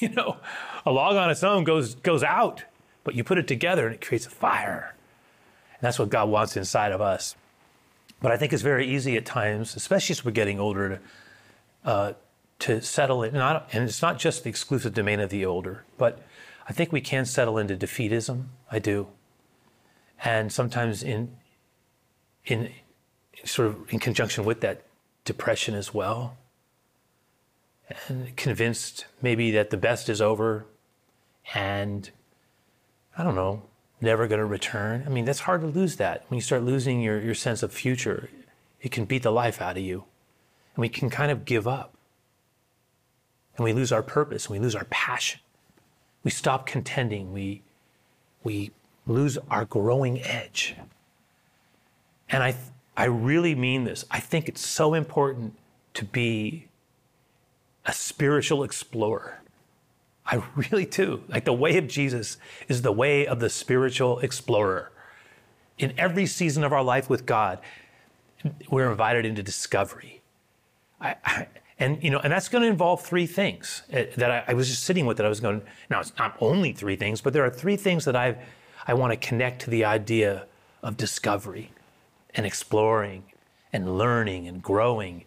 You 0.00 0.08
know, 0.08 0.38
a 0.84 0.90
log 0.90 1.14
on 1.14 1.30
its 1.30 1.44
own 1.44 1.62
goes, 1.62 1.94
goes 1.94 2.24
out, 2.24 2.64
but 3.04 3.14
you 3.14 3.22
put 3.22 3.38
it 3.38 3.46
together 3.46 3.86
and 3.86 3.94
it 3.94 4.04
creates 4.04 4.26
a 4.26 4.30
fire. 4.30 4.95
And 5.76 5.82
that's 5.82 5.98
what 5.98 6.08
God 6.08 6.28
wants 6.28 6.56
inside 6.56 6.92
of 6.92 7.00
us. 7.00 7.36
But 8.20 8.32
I 8.32 8.36
think 8.36 8.52
it's 8.52 8.62
very 8.62 8.86
easy 8.86 9.16
at 9.16 9.26
times, 9.26 9.76
especially 9.76 10.14
as 10.14 10.24
we're 10.24 10.30
getting 10.30 10.58
older, 10.58 10.88
to, 10.88 11.00
uh, 11.88 12.12
to 12.60 12.80
settle 12.80 13.22
in. 13.22 13.34
Not, 13.34 13.68
and 13.72 13.84
it's 13.84 14.00
not 14.00 14.18
just 14.18 14.44
the 14.44 14.50
exclusive 14.50 14.94
domain 14.94 15.20
of 15.20 15.30
the 15.30 15.44
older, 15.44 15.84
but 15.98 16.22
I 16.68 16.72
think 16.72 16.92
we 16.92 17.00
can 17.00 17.26
settle 17.26 17.58
into 17.58 17.76
defeatism. 17.76 18.46
I 18.72 18.78
do. 18.78 19.08
And 20.24 20.50
sometimes 20.50 21.02
in, 21.02 21.36
in 22.46 22.72
sort 23.44 23.68
of 23.68 23.92
in 23.92 23.98
conjunction 23.98 24.44
with 24.44 24.62
that, 24.62 24.82
depression 25.26 25.74
as 25.74 25.92
well. 25.92 26.38
And 28.08 28.34
convinced 28.36 29.04
maybe 29.20 29.50
that 29.50 29.70
the 29.70 29.76
best 29.76 30.08
is 30.08 30.22
over 30.22 30.64
and 31.54 32.10
I 33.18 33.22
don't 33.22 33.34
know, 33.34 33.62
never 34.00 34.26
going 34.26 34.38
to 34.38 34.46
return. 34.46 35.04
I 35.06 35.08
mean, 35.08 35.24
that's 35.24 35.40
hard 35.40 35.62
to 35.62 35.66
lose 35.66 35.96
that. 35.96 36.24
When 36.28 36.36
you 36.36 36.42
start 36.42 36.62
losing 36.62 37.00
your, 37.00 37.20
your 37.20 37.34
sense 37.34 37.62
of 37.62 37.72
future, 37.72 38.28
it 38.80 38.92
can 38.92 39.04
beat 39.04 39.22
the 39.22 39.32
life 39.32 39.60
out 39.60 39.76
of 39.76 39.82
you. 39.82 40.04
And 40.74 40.82
we 40.82 40.88
can 40.88 41.10
kind 41.10 41.30
of 41.30 41.44
give 41.44 41.66
up. 41.66 41.94
And 43.56 43.64
we 43.64 43.72
lose 43.72 43.90
our 43.90 44.02
purpose 44.02 44.46
and 44.46 44.52
we 44.52 44.58
lose 44.58 44.74
our 44.74 44.84
passion. 44.90 45.40
We 46.22 46.30
stop 46.30 46.66
contending. 46.66 47.32
We, 47.32 47.62
we 48.44 48.72
lose 49.06 49.38
our 49.50 49.64
growing 49.64 50.20
edge. 50.22 50.76
And 52.28 52.42
I, 52.42 52.56
I 52.96 53.04
really 53.04 53.54
mean 53.54 53.84
this. 53.84 54.04
I 54.10 54.20
think 54.20 54.48
it's 54.48 54.66
so 54.66 54.92
important 54.94 55.56
to 55.94 56.04
be 56.04 56.68
a 57.86 57.92
spiritual 57.92 58.62
explorer. 58.62 59.40
I 60.26 60.42
really 60.56 60.86
do. 60.86 61.22
Like 61.28 61.44
the 61.44 61.52
way 61.52 61.76
of 61.78 61.86
Jesus 61.86 62.38
is 62.68 62.82
the 62.82 62.92
way 62.92 63.26
of 63.26 63.40
the 63.40 63.50
spiritual 63.50 64.18
explorer. 64.20 64.90
In 65.78 65.92
every 65.98 66.26
season 66.26 66.64
of 66.64 66.72
our 66.72 66.82
life 66.82 67.08
with 67.10 67.26
God, 67.26 67.60
we're 68.70 68.90
invited 68.90 69.26
into 69.26 69.42
discovery. 69.42 70.22
I, 71.00 71.16
I, 71.24 71.46
and 71.78 72.02
you 72.02 72.10
know, 72.10 72.18
and 72.18 72.32
that's 72.32 72.48
going 72.48 72.62
to 72.62 72.68
involve 72.68 73.02
three 73.02 73.26
things 73.26 73.82
eh, 73.90 74.06
that 74.16 74.30
I, 74.30 74.44
I, 74.48 74.54
was 74.54 74.68
just 74.68 74.84
sitting 74.84 75.04
with. 75.04 75.18
That 75.18 75.26
I 75.26 75.28
was 75.28 75.40
going. 75.40 75.62
Now 75.90 76.00
it's 76.00 76.16
not 76.18 76.36
only 76.40 76.72
three 76.72 76.96
things, 76.96 77.20
but 77.20 77.34
there 77.34 77.44
are 77.44 77.50
three 77.50 77.76
things 77.76 78.06
that 78.06 78.16
I 78.16 78.36
I 78.86 78.94
want 78.94 79.12
to 79.12 79.16
connect 79.16 79.62
to 79.62 79.70
the 79.70 79.84
idea 79.84 80.46
of 80.82 80.96
discovery 80.96 81.70
and 82.34 82.46
exploring 82.46 83.24
and 83.72 83.98
learning 83.98 84.48
and 84.48 84.62
growing. 84.62 85.24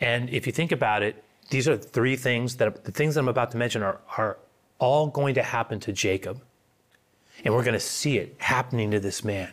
And 0.00 0.28
if 0.28 0.46
you 0.46 0.52
think 0.52 0.72
about 0.72 1.02
it, 1.02 1.22
these 1.52 1.68
are 1.68 1.76
three 1.76 2.16
things 2.16 2.56
that 2.56 2.84
the 2.84 2.92
things 2.92 3.14
that 3.14 3.20
I'm 3.20 3.28
about 3.28 3.50
to 3.50 3.58
mention 3.58 3.82
are, 3.82 4.00
are 4.16 4.38
all 4.78 5.08
going 5.08 5.34
to 5.34 5.42
happen 5.42 5.80
to 5.80 5.92
Jacob. 5.92 6.40
And 7.44 7.52
we're 7.52 7.62
going 7.62 7.74
to 7.74 7.80
see 7.80 8.16
it 8.16 8.36
happening 8.38 8.90
to 8.92 9.00
this 9.00 9.22
man. 9.22 9.52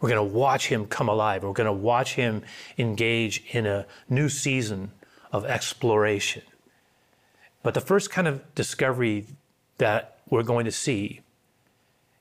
We're 0.00 0.08
going 0.08 0.26
to 0.26 0.34
watch 0.34 0.68
him 0.68 0.86
come 0.86 1.06
alive. 1.06 1.42
We're 1.42 1.52
going 1.52 1.66
to 1.66 1.72
watch 1.72 2.14
him 2.14 2.44
engage 2.78 3.44
in 3.52 3.66
a 3.66 3.86
new 4.08 4.30
season 4.30 4.92
of 5.32 5.44
exploration. 5.44 6.42
But 7.62 7.74
the 7.74 7.80
first 7.82 8.10
kind 8.10 8.26
of 8.26 8.54
discovery 8.54 9.26
that 9.76 10.20
we're 10.30 10.44
going 10.44 10.64
to 10.64 10.72
see 10.72 11.20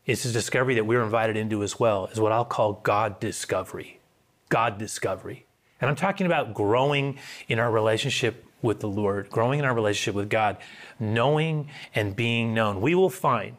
is 0.05 0.25
a 0.25 0.33
discovery 0.33 0.75
that 0.75 0.85
we're 0.85 1.01
invited 1.01 1.37
into 1.37 1.63
as 1.63 1.79
well, 1.79 2.07
is 2.07 2.19
what 2.19 2.33
I'll 2.33 2.43
call 2.43 2.73
God 2.73 3.21
discovery. 3.21 4.01
God 4.49 4.77
discovery. 4.77 5.45
And 5.79 5.89
I'm 5.89 5.95
talking 5.95 6.25
about 6.25 6.53
growing 6.53 7.19
in 7.47 7.57
our 7.57 7.71
relationship 7.71 8.45
with 8.63 8.79
the 8.79 8.87
Lord, 8.87 9.29
growing 9.29 9.59
in 9.59 9.65
our 9.65 9.75
relationship 9.75 10.15
with 10.15 10.29
God, 10.29 10.57
knowing 10.99 11.69
and 11.93 12.15
being 12.15 12.53
known. 12.55 12.81
We 12.81 12.95
will 12.95 13.11
find, 13.11 13.57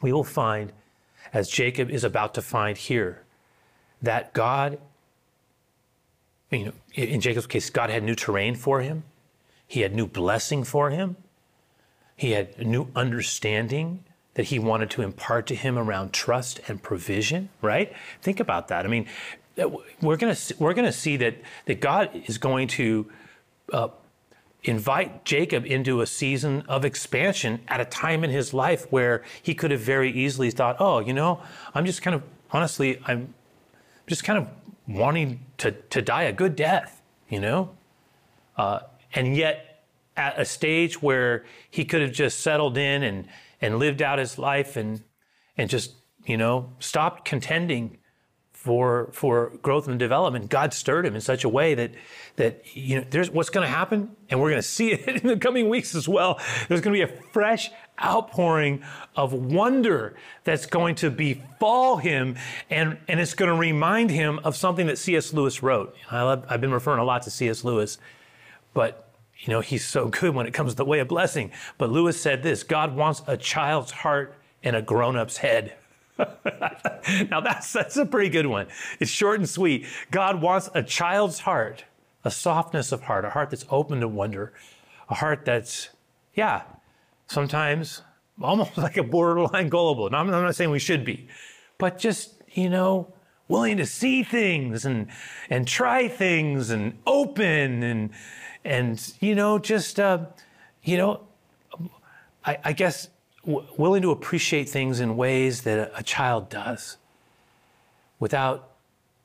we 0.00 0.12
will 0.12 0.22
find, 0.22 0.72
as 1.32 1.48
Jacob 1.48 1.90
is 1.90 2.04
about 2.04 2.34
to 2.34 2.42
find 2.42 2.76
here, 2.76 3.24
that 4.02 4.32
God, 4.32 4.78
you 6.50 6.66
know, 6.66 6.72
in 6.94 7.20
Jacob's 7.20 7.46
case, 7.46 7.70
God 7.70 7.90
had 7.90 8.04
new 8.04 8.14
terrain 8.14 8.54
for 8.54 8.80
him. 8.80 9.02
He 9.66 9.80
had 9.80 9.94
new 9.94 10.06
blessing 10.06 10.62
for 10.62 10.90
him. 10.90 11.16
He 12.16 12.32
had 12.32 12.66
new 12.66 12.88
understanding 12.94 14.04
that 14.34 14.46
he 14.46 14.58
wanted 14.58 14.90
to 14.90 15.02
impart 15.02 15.46
to 15.46 15.54
him 15.54 15.78
around 15.78 16.12
trust 16.12 16.60
and 16.68 16.82
provision, 16.82 17.48
right? 17.62 17.92
Think 18.20 18.40
about 18.40 18.68
that. 18.68 18.84
I 18.84 18.88
mean, 18.88 19.06
we're 20.00 20.16
going 20.16 20.34
to 20.34 20.54
we're 20.58 20.74
going 20.74 20.86
to 20.86 20.92
see 20.92 21.16
that 21.18 21.36
that 21.66 21.80
God 21.80 22.10
is 22.26 22.38
going 22.38 22.68
to 22.68 23.10
uh, 23.72 23.88
invite 24.62 25.24
Jacob 25.24 25.64
into 25.64 26.00
a 26.00 26.06
season 26.06 26.62
of 26.68 26.84
expansion 26.84 27.60
at 27.68 27.80
a 27.80 27.84
time 27.84 28.24
in 28.24 28.30
his 28.30 28.52
life 28.52 28.86
where 28.90 29.22
he 29.42 29.54
could 29.54 29.70
have 29.70 29.80
very 29.80 30.10
easily 30.10 30.50
thought, 30.50 30.76
"Oh, 30.78 31.00
you 31.00 31.12
know, 31.12 31.42
I'm 31.74 31.86
just 31.86 32.02
kind 32.02 32.14
of 32.14 32.22
honestly, 32.50 33.00
I'm 33.06 33.34
just 34.06 34.24
kind 34.24 34.38
of 34.38 34.48
wanting 34.86 35.40
to 35.58 35.72
to 35.72 36.02
die 36.02 36.24
a 36.24 36.32
good 36.32 36.56
death," 36.56 37.00
you 37.28 37.40
know, 37.40 37.70
uh, 38.56 38.80
and 39.14 39.36
yet 39.36 39.84
at 40.16 40.38
a 40.38 40.44
stage 40.44 41.00
where 41.00 41.44
he 41.70 41.84
could 41.84 42.02
have 42.02 42.12
just 42.12 42.40
settled 42.40 42.76
in 42.76 43.02
and 43.02 43.28
and 43.60 43.78
lived 43.78 44.02
out 44.02 44.18
his 44.18 44.38
life 44.38 44.76
and 44.76 45.02
and 45.56 45.70
just 45.70 45.94
you 46.26 46.36
know 46.36 46.72
stopped 46.78 47.24
contending 47.24 47.96
for 48.60 49.08
for 49.12 49.52
growth 49.62 49.88
and 49.88 49.98
development, 49.98 50.50
God 50.50 50.74
stirred 50.74 51.06
him 51.06 51.14
in 51.14 51.22
such 51.22 51.44
a 51.44 51.48
way 51.48 51.74
that 51.74 51.92
that 52.36 52.62
you 52.76 52.96
know 52.96 53.06
there's 53.08 53.30
what's 53.30 53.48
going 53.48 53.66
to 53.66 53.72
happen, 53.74 54.14
and 54.28 54.38
we're 54.38 54.50
going 54.50 54.60
to 54.62 54.68
see 54.68 54.92
it 54.92 55.22
in 55.22 55.26
the 55.26 55.38
coming 55.38 55.70
weeks 55.70 55.94
as 55.94 56.06
well. 56.06 56.38
There's 56.68 56.82
going 56.82 56.94
to 56.94 57.06
be 57.06 57.10
a 57.10 57.22
fresh 57.32 57.70
outpouring 58.04 58.82
of 59.16 59.32
wonder 59.32 60.14
that's 60.44 60.66
going 60.66 60.94
to 60.96 61.10
befall 61.10 61.96
him, 61.96 62.36
and 62.68 62.98
and 63.08 63.18
it's 63.18 63.32
going 63.32 63.50
to 63.50 63.56
remind 63.56 64.10
him 64.10 64.38
of 64.44 64.54
something 64.56 64.88
that 64.88 64.98
C.S. 64.98 65.32
Lewis 65.32 65.62
wrote. 65.62 65.96
I 66.10 66.20
love, 66.20 66.44
I've 66.46 66.60
been 66.60 66.72
referring 66.72 67.00
a 67.00 67.04
lot 67.04 67.22
to 67.22 67.30
C.S. 67.30 67.64
Lewis, 67.64 67.96
but 68.74 69.10
you 69.38 69.50
know 69.50 69.60
he's 69.60 69.86
so 69.86 70.08
good 70.08 70.34
when 70.34 70.46
it 70.46 70.52
comes 70.52 70.72
to 70.72 70.76
the 70.76 70.84
way 70.84 70.98
of 70.98 71.08
blessing. 71.08 71.50
But 71.78 71.88
Lewis 71.88 72.20
said 72.20 72.42
this: 72.42 72.62
God 72.62 72.94
wants 72.94 73.22
a 73.26 73.38
child's 73.38 73.90
heart 73.90 74.34
and 74.62 74.76
a 74.76 74.82
grown-up's 74.82 75.38
head. 75.38 75.78
now 77.30 77.40
that's 77.40 77.72
that's 77.72 77.96
a 77.96 78.06
pretty 78.06 78.28
good 78.28 78.46
one. 78.46 78.66
It's 78.98 79.10
short 79.10 79.38
and 79.38 79.48
sweet. 79.48 79.86
God 80.10 80.40
wants 80.40 80.68
a 80.74 80.82
child's 80.82 81.40
heart, 81.40 81.84
a 82.24 82.30
softness 82.30 82.92
of 82.92 83.02
heart, 83.02 83.24
a 83.24 83.30
heart 83.30 83.50
that's 83.50 83.66
open 83.70 84.00
to 84.00 84.08
wonder, 84.08 84.52
a 85.08 85.14
heart 85.14 85.44
that's, 85.44 85.90
yeah, 86.34 86.62
sometimes 87.26 88.02
almost 88.40 88.76
like 88.78 88.96
a 88.96 89.02
borderline 89.02 89.68
gullible. 89.68 90.10
Now, 90.10 90.18
I'm 90.18 90.30
not 90.30 90.54
saying 90.54 90.70
we 90.70 90.78
should 90.78 91.04
be, 91.04 91.28
but 91.78 91.98
just, 91.98 92.42
you 92.52 92.68
know, 92.68 93.12
willing 93.50 93.76
to 93.76 93.86
see 93.86 94.22
things 94.22 94.84
and 94.86 95.08
and 95.50 95.66
try 95.66 96.08
things 96.08 96.70
and 96.70 96.96
open 97.06 97.82
and 97.82 98.10
and 98.64 99.12
you 99.20 99.34
know 99.34 99.58
just 99.58 99.98
uh, 99.98 100.24
you 100.84 100.96
know 100.96 101.20
I, 102.44 102.58
I 102.64 102.72
guess 102.72 103.08
w- 103.44 103.66
willing 103.76 104.02
to 104.02 104.10
appreciate 104.10 104.68
things 104.68 105.00
in 105.00 105.16
ways 105.16 105.62
that 105.62 105.78
a, 105.78 105.98
a 105.98 106.02
child 106.02 106.48
does 106.48 106.96
without 108.18 108.70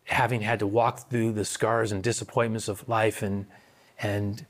having 0.06 0.41
had 0.41 0.60
to 0.60 0.67
walk 0.67 1.10
through 1.10 1.32
the 1.32 1.45
scars 1.45 1.91
and 1.91 2.04
disappointments 2.04 2.67
of 2.67 2.88
life 2.88 3.21
and 3.21 3.45
and 3.99 4.45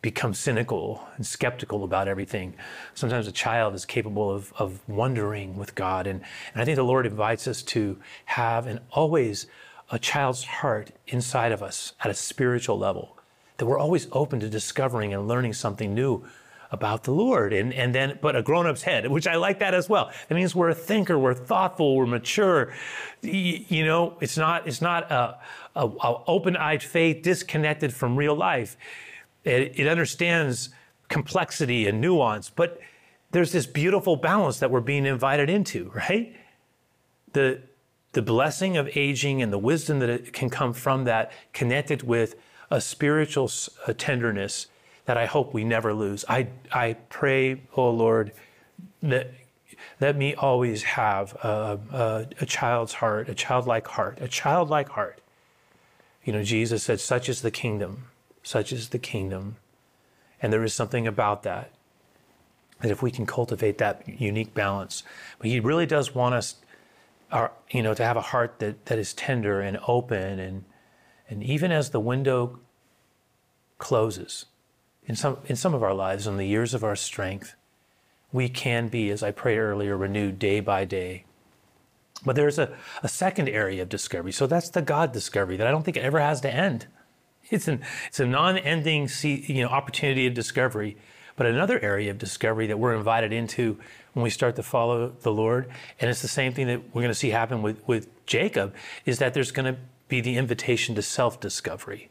become 0.00 0.32
cynical 0.32 1.06
and 1.16 1.26
skeptical 1.26 1.82
about 1.82 2.06
everything. 2.06 2.54
Sometimes 2.94 3.26
a 3.26 3.32
child 3.32 3.74
is 3.74 3.84
capable 3.84 4.30
of, 4.30 4.52
of 4.56 4.80
wondering 4.88 5.56
with 5.56 5.74
God. 5.74 6.06
And, 6.06 6.20
and 6.52 6.62
I 6.62 6.64
think 6.64 6.76
the 6.76 6.84
Lord 6.84 7.04
invites 7.04 7.48
us 7.48 7.62
to 7.64 7.98
have 8.26 8.66
and 8.66 8.80
always 8.92 9.46
a 9.90 9.98
child's 9.98 10.44
heart 10.44 10.92
inside 11.08 11.50
of 11.50 11.62
us 11.62 11.94
at 12.04 12.10
a 12.10 12.14
spiritual 12.14 12.78
level, 12.78 13.16
that 13.56 13.66
we're 13.66 13.78
always 13.78 14.06
open 14.12 14.38
to 14.40 14.48
discovering 14.48 15.12
and 15.12 15.26
learning 15.26 15.54
something 15.54 15.94
new 15.94 16.24
about 16.70 17.04
the 17.04 17.12
Lord. 17.12 17.52
And, 17.52 17.72
and 17.72 17.94
then, 17.94 18.18
but 18.20 18.36
a 18.36 18.42
grown 18.42 18.66
up's 18.66 18.82
head, 18.82 19.08
which 19.10 19.26
I 19.26 19.36
like 19.36 19.58
that 19.60 19.74
as 19.74 19.88
well. 19.88 20.10
That 20.28 20.34
means 20.34 20.54
we're 20.54 20.68
a 20.70 20.74
thinker, 20.74 21.18
we're 21.18 21.34
thoughtful, 21.34 21.96
we're 21.96 22.06
mature. 22.06 22.72
You, 23.22 23.64
you 23.68 23.84
know, 23.84 24.16
it's 24.20 24.36
not, 24.36 24.66
it's 24.66 24.82
not 24.82 25.10
a, 25.10 25.38
a, 25.74 25.86
a 25.86 26.24
open 26.26 26.56
eyed 26.56 26.82
faith 26.82 27.22
disconnected 27.22 27.92
from 27.94 28.16
real 28.16 28.34
life. 28.34 28.76
It, 29.44 29.78
it 29.78 29.86
understands 29.86 30.70
complexity 31.08 31.86
and 31.86 32.00
nuance, 32.00 32.50
but 32.50 32.80
there's 33.30 33.52
this 33.52 33.66
beautiful 33.66 34.16
balance 34.16 34.58
that 34.58 34.70
we're 34.70 34.80
being 34.80 35.06
invited 35.06 35.48
into, 35.48 35.90
right? 35.94 36.34
The, 37.32 37.62
the 38.12 38.22
blessing 38.22 38.76
of 38.76 38.88
aging 38.96 39.42
and 39.42 39.52
the 39.52 39.58
wisdom 39.58 40.00
that 40.00 40.32
can 40.32 40.50
come 40.50 40.72
from 40.72 41.04
that 41.04 41.32
connected 41.52 42.02
with 42.02 42.34
a 42.70 42.80
spiritual 42.80 43.50
tenderness 43.96 44.66
that 45.08 45.16
I 45.16 45.24
hope 45.24 45.54
we 45.54 45.64
never 45.64 45.94
lose. 45.94 46.26
I, 46.28 46.48
I 46.70 46.92
pray, 47.08 47.62
oh 47.74 47.88
Lord, 47.88 48.30
that 49.02 49.32
let 50.02 50.14
me 50.14 50.34
always 50.34 50.82
have 50.82 51.32
a, 51.42 51.80
a, 51.90 52.26
a, 52.42 52.44
child's 52.44 52.92
heart, 52.92 53.30
a 53.30 53.34
childlike 53.34 53.86
heart, 53.86 54.18
a 54.20 54.28
childlike 54.28 54.90
heart. 54.90 55.22
You 56.24 56.34
know, 56.34 56.42
Jesus 56.42 56.82
said, 56.82 57.00
such 57.00 57.30
is 57.30 57.40
the 57.40 57.50
kingdom, 57.50 58.08
such 58.42 58.70
is 58.70 58.90
the 58.90 58.98
kingdom. 58.98 59.56
And 60.42 60.52
there 60.52 60.62
is 60.62 60.74
something 60.74 61.06
about 61.06 61.42
that, 61.44 61.70
that 62.82 62.90
if 62.90 63.00
we 63.00 63.10
can 63.10 63.24
cultivate 63.24 63.78
that 63.78 64.06
unique 64.06 64.52
balance, 64.52 65.04
but 65.38 65.48
he 65.48 65.58
really 65.58 65.86
does 65.86 66.14
want 66.14 66.34
us 66.34 66.56
our, 67.32 67.52
you 67.70 67.82
know, 67.82 67.94
to 67.94 68.04
have 68.04 68.18
a 68.18 68.28
heart 68.36 68.58
that, 68.58 68.84
that 68.84 68.98
is 68.98 69.14
tender 69.14 69.62
and 69.62 69.78
open 69.88 70.38
and, 70.38 70.64
and 71.30 71.42
even 71.42 71.72
as 71.72 71.92
the 71.92 72.00
window 72.00 72.58
closes 73.78 74.44
in 75.08 75.16
some, 75.16 75.38
in 75.46 75.56
some 75.56 75.74
of 75.74 75.82
our 75.82 75.94
lives, 75.94 76.26
in 76.26 76.36
the 76.36 76.46
years 76.46 76.74
of 76.74 76.84
our 76.84 76.94
strength, 76.94 77.54
we 78.30 78.48
can 78.48 78.88
be, 78.88 79.10
as 79.10 79.22
I 79.22 79.30
prayed 79.30 79.58
earlier, 79.58 79.96
renewed 79.96 80.38
day 80.38 80.60
by 80.60 80.84
day. 80.84 81.24
But 82.24 82.36
there's 82.36 82.58
a, 82.58 82.76
a 83.02 83.08
second 83.08 83.48
area 83.48 83.82
of 83.82 83.88
discovery. 83.88 84.32
So 84.32 84.46
that's 84.46 84.68
the 84.68 84.82
God 84.82 85.12
discovery 85.12 85.56
that 85.56 85.66
I 85.66 85.70
don't 85.70 85.82
think 85.82 85.96
it 85.96 86.04
ever 86.04 86.20
has 86.20 86.40
to 86.42 86.54
end. 86.54 86.86
It's 87.50 87.66
an 87.66 87.80
it's 88.08 88.20
a 88.20 88.26
non-ending 88.26 89.08
you 89.22 89.62
know 89.62 89.70
opportunity 89.70 90.26
of 90.26 90.34
discovery. 90.34 90.98
But 91.34 91.46
another 91.46 91.80
area 91.80 92.10
of 92.10 92.18
discovery 92.18 92.66
that 92.66 92.78
we're 92.78 92.94
invited 92.94 93.32
into 93.32 93.78
when 94.12 94.22
we 94.22 94.28
start 94.28 94.56
to 94.56 94.62
follow 94.62 95.08
the 95.08 95.32
Lord, 95.32 95.66
and 95.98 96.10
it's 96.10 96.20
the 96.20 96.28
same 96.28 96.52
thing 96.52 96.66
that 96.66 96.82
we're 96.92 97.00
going 97.00 97.08
to 97.08 97.14
see 97.14 97.30
happen 97.30 97.62
with, 97.62 97.80
with 97.88 98.26
Jacob, 98.26 98.74
is 99.06 99.18
that 99.20 99.32
there's 99.32 99.50
going 99.50 99.72
to 99.72 99.80
be 100.08 100.20
the 100.20 100.36
invitation 100.36 100.94
to 100.96 101.00
self-discovery. 101.00 102.10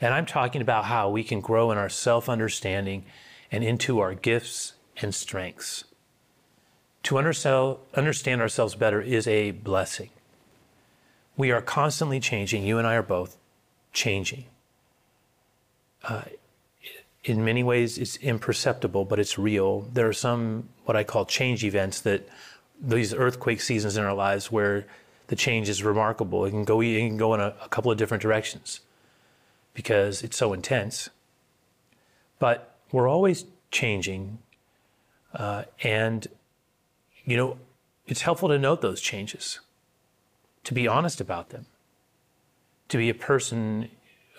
And 0.00 0.12
I'm 0.12 0.26
talking 0.26 0.60
about 0.60 0.84
how 0.84 1.08
we 1.10 1.24
can 1.24 1.40
grow 1.40 1.70
in 1.70 1.78
our 1.78 1.88
self-understanding 1.88 3.04
and 3.50 3.62
into 3.62 4.00
our 4.00 4.14
gifts 4.14 4.74
and 5.00 5.14
strengths. 5.14 5.84
To 7.04 7.18
understand 7.18 8.40
ourselves 8.40 8.74
better 8.74 9.00
is 9.00 9.26
a 9.26 9.50
blessing. 9.52 10.10
We 11.36 11.50
are 11.50 11.60
constantly 11.60 12.20
changing. 12.20 12.64
You 12.64 12.78
and 12.78 12.86
I 12.86 12.94
are 12.94 13.02
both 13.02 13.36
changing. 13.92 14.46
Uh, 16.02 16.22
in 17.24 17.44
many 17.44 17.62
ways, 17.62 17.98
it's 17.98 18.16
imperceptible, 18.18 19.04
but 19.04 19.18
it's 19.18 19.38
real. 19.38 19.82
There 19.92 20.08
are 20.08 20.12
some, 20.12 20.68
what 20.84 20.96
I 20.96 21.04
call 21.04 21.24
change 21.24 21.64
events, 21.64 22.00
that 22.02 22.28
these 22.80 23.14
earthquake 23.14 23.60
seasons 23.60 23.96
in 23.96 24.04
our 24.04 24.14
lives 24.14 24.50
where 24.50 24.86
the 25.28 25.36
change 25.36 25.68
is 25.68 25.82
remarkable. 25.82 26.44
It 26.44 26.50
can 26.50 26.64
go, 26.64 26.80
it 26.80 26.98
can 26.98 27.16
go 27.16 27.34
in 27.34 27.40
a, 27.40 27.54
a 27.62 27.68
couple 27.68 27.90
of 27.90 27.98
different 27.98 28.22
directions 28.22 28.80
because 29.74 30.22
it's 30.22 30.36
so 30.36 30.52
intense. 30.52 31.10
But 32.38 32.76
we're 32.92 33.08
always 33.08 33.44
changing. 33.70 34.38
Uh, 35.34 35.64
and, 35.82 36.26
you 37.24 37.36
know, 37.36 37.58
it's 38.06 38.22
helpful 38.22 38.48
to 38.48 38.58
note 38.58 38.80
those 38.80 39.00
changes, 39.00 39.60
to 40.62 40.74
be 40.74 40.86
honest 40.86 41.20
about 41.20 41.50
them, 41.50 41.66
to 42.88 42.96
be 42.96 43.10
a 43.10 43.14
person 43.14 43.90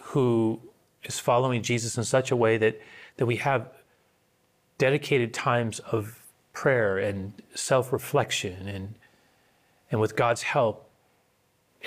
who 0.01 0.59
is 1.03 1.19
following 1.19 1.61
Jesus 1.61 1.97
in 1.97 2.03
such 2.03 2.31
a 2.31 2.35
way 2.35 2.57
that, 2.57 2.79
that 3.17 3.25
we 3.25 3.37
have 3.37 3.69
dedicated 4.77 5.33
times 5.33 5.79
of 5.79 6.19
prayer 6.53 6.97
and 6.97 7.33
self 7.53 7.91
reflection 7.91 8.67
and, 8.67 8.95
and 9.91 9.99
with 9.99 10.15
God's 10.15 10.43
help, 10.43 10.89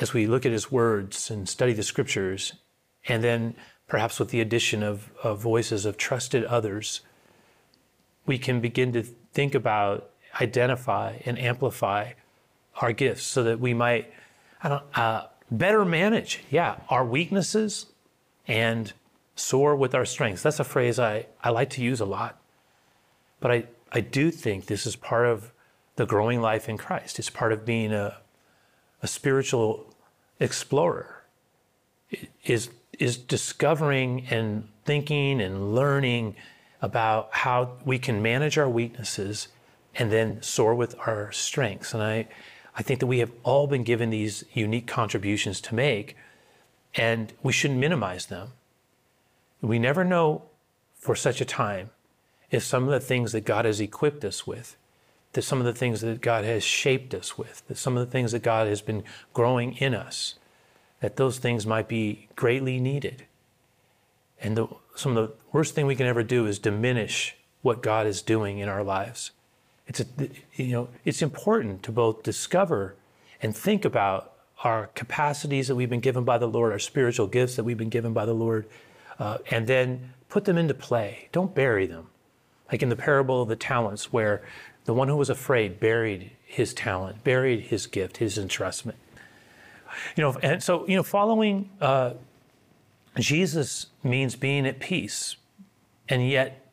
as 0.00 0.12
we 0.12 0.26
look 0.26 0.44
at 0.44 0.52
His 0.52 0.70
words 0.70 1.30
and 1.30 1.48
study 1.48 1.72
the 1.72 1.82
scriptures, 1.82 2.52
and 3.08 3.24
then 3.24 3.54
perhaps 3.88 4.20
with 4.20 4.30
the 4.30 4.40
addition 4.40 4.82
of, 4.82 5.10
of 5.22 5.40
voices 5.40 5.86
of 5.86 5.96
trusted 5.96 6.44
others, 6.44 7.00
we 8.26 8.38
can 8.38 8.60
begin 8.60 8.92
to 8.92 9.02
think 9.02 9.54
about, 9.54 10.10
identify, 10.40 11.18
and 11.24 11.38
amplify 11.38 12.12
our 12.76 12.92
gifts 12.92 13.22
so 13.22 13.42
that 13.42 13.58
we 13.58 13.74
might 13.74 14.12
uh, 14.62 15.26
better 15.50 15.84
manage, 15.84 16.44
yeah, 16.50 16.76
our 16.90 17.04
weaknesses 17.04 17.86
and 18.46 18.92
soar 19.34 19.74
with 19.74 19.94
our 19.94 20.04
strengths. 20.04 20.42
That's 20.42 20.60
a 20.60 20.64
phrase 20.64 20.98
I, 20.98 21.26
I 21.42 21.50
like 21.50 21.70
to 21.70 21.82
use 21.82 22.00
a 22.00 22.04
lot. 22.04 22.38
But 23.40 23.50
I, 23.50 23.64
I 23.92 24.00
do 24.00 24.30
think 24.30 24.66
this 24.66 24.86
is 24.86 24.96
part 24.96 25.26
of 25.26 25.52
the 25.96 26.06
growing 26.06 26.40
life 26.40 26.68
in 26.68 26.76
Christ. 26.76 27.18
It's 27.18 27.30
part 27.30 27.52
of 27.52 27.64
being 27.64 27.92
a, 27.92 28.18
a 29.02 29.06
spiritual 29.06 29.94
explorer. 30.38 31.24
Is 32.44 32.70
is 32.98 33.16
discovering 33.16 34.26
and 34.30 34.68
thinking 34.84 35.40
and 35.40 35.74
learning 35.74 36.34
about 36.80 37.28
how 37.32 37.72
we 37.84 37.98
can 37.98 38.22
manage 38.22 38.58
our 38.58 38.68
weaknesses 38.68 39.48
and 39.94 40.12
then 40.12 40.40
soar 40.42 40.74
with 40.74 40.94
our 41.06 41.32
strengths. 41.32 41.92
And 41.94 42.02
I, 42.02 42.28
I 42.76 42.82
think 42.82 43.00
that 43.00 43.06
we 43.06 43.18
have 43.18 43.32
all 43.42 43.66
been 43.66 43.82
given 43.82 44.10
these 44.10 44.44
unique 44.52 44.86
contributions 44.86 45.60
to 45.62 45.74
make, 45.74 46.16
and 46.94 47.32
we 47.42 47.52
shouldn't 47.52 47.80
minimize 47.80 48.26
them. 48.26 48.52
We 49.60 49.78
never 49.78 50.04
know 50.04 50.42
for 50.96 51.16
such 51.16 51.40
a 51.40 51.44
time 51.44 51.90
if 52.50 52.62
some 52.62 52.84
of 52.84 52.90
the 52.90 53.00
things 53.00 53.32
that 53.32 53.44
God 53.44 53.64
has 53.64 53.80
equipped 53.80 54.24
us 54.24 54.46
with, 54.46 54.76
that 55.32 55.42
some 55.42 55.58
of 55.58 55.66
the 55.66 55.72
things 55.72 56.00
that 56.00 56.20
God 56.20 56.44
has 56.44 56.62
shaped 56.62 57.12
us 57.14 57.36
with, 57.36 57.66
that 57.68 57.76
some 57.76 57.96
of 57.96 58.06
the 58.06 58.10
things 58.10 58.32
that 58.32 58.42
God 58.42 58.66
has 58.68 58.80
been 58.80 59.04
growing 59.34 59.74
in 59.74 59.94
us, 59.94 60.36
that 61.00 61.16
those 61.16 61.38
things 61.38 61.66
might 61.66 61.88
be 61.88 62.28
greatly 62.36 62.80
needed. 62.80 63.24
And 64.40 64.56
the, 64.56 64.68
some 64.94 65.16
of 65.16 65.28
the 65.28 65.34
worst 65.52 65.74
thing 65.74 65.86
we 65.86 65.96
can 65.96 66.06
ever 66.06 66.22
do 66.22 66.46
is 66.46 66.58
diminish 66.58 67.36
what 67.62 67.82
God 67.82 68.06
is 68.06 68.22
doing 68.22 68.58
in 68.58 68.68
our 68.68 68.82
lives. 68.82 69.32
It's 69.86 70.00
a, 70.00 70.06
you 70.54 70.72
know, 70.72 70.88
it's 71.04 71.22
important 71.22 71.82
to 71.84 71.92
both 71.92 72.22
discover 72.22 72.94
and 73.42 73.56
think 73.56 73.84
about 73.84 74.32
our 74.64 74.88
capacities 74.94 75.68
that 75.68 75.76
we've 75.76 75.90
been 75.90 76.00
given 76.00 76.24
by 76.24 76.38
the 76.38 76.48
Lord, 76.48 76.72
our 76.72 76.78
spiritual 76.78 77.26
gifts 77.26 77.56
that 77.56 77.64
we've 77.64 77.78
been 77.78 77.88
given 77.88 78.12
by 78.12 78.26
the 78.26 78.34
Lord, 78.34 78.66
uh, 79.18 79.38
and 79.50 79.66
then 79.66 80.12
put 80.28 80.44
them 80.44 80.58
into 80.58 80.74
play. 80.74 81.28
Don't 81.32 81.54
bury 81.54 81.86
them. 81.86 82.08
Like 82.70 82.82
in 82.82 82.88
the 82.88 82.96
parable 82.96 83.42
of 83.42 83.48
the 83.48 83.56
talents, 83.56 84.12
where 84.12 84.42
the 84.84 84.92
one 84.92 85.08
who 85.08 85.16
was 85.16 85.30
afraid 85.30 85.80
buried 85.80 86.32
his 86.44 86.74
talent, 86.74 87.24
buried 87.24 87.66
his 87.66 87.86
gift, 87.86 88.18
his 88.18 88.36
entrustment. 88.36 88.94
You 90.16 90.22
know, 90.22 90.38
and 90.42 90.62
so, 90.62 90.86
you 90.86 90.96
know, 90.96 91.02
following 91.02 91.70
uh, 91.80 92.14
Jesus 93.18 93.86
means 94.02 94.36
being 94.36 94.66
at 94.66 94.80
peace. 94.80 95.36
And 96.08 96.28
yet, 96.28 96.66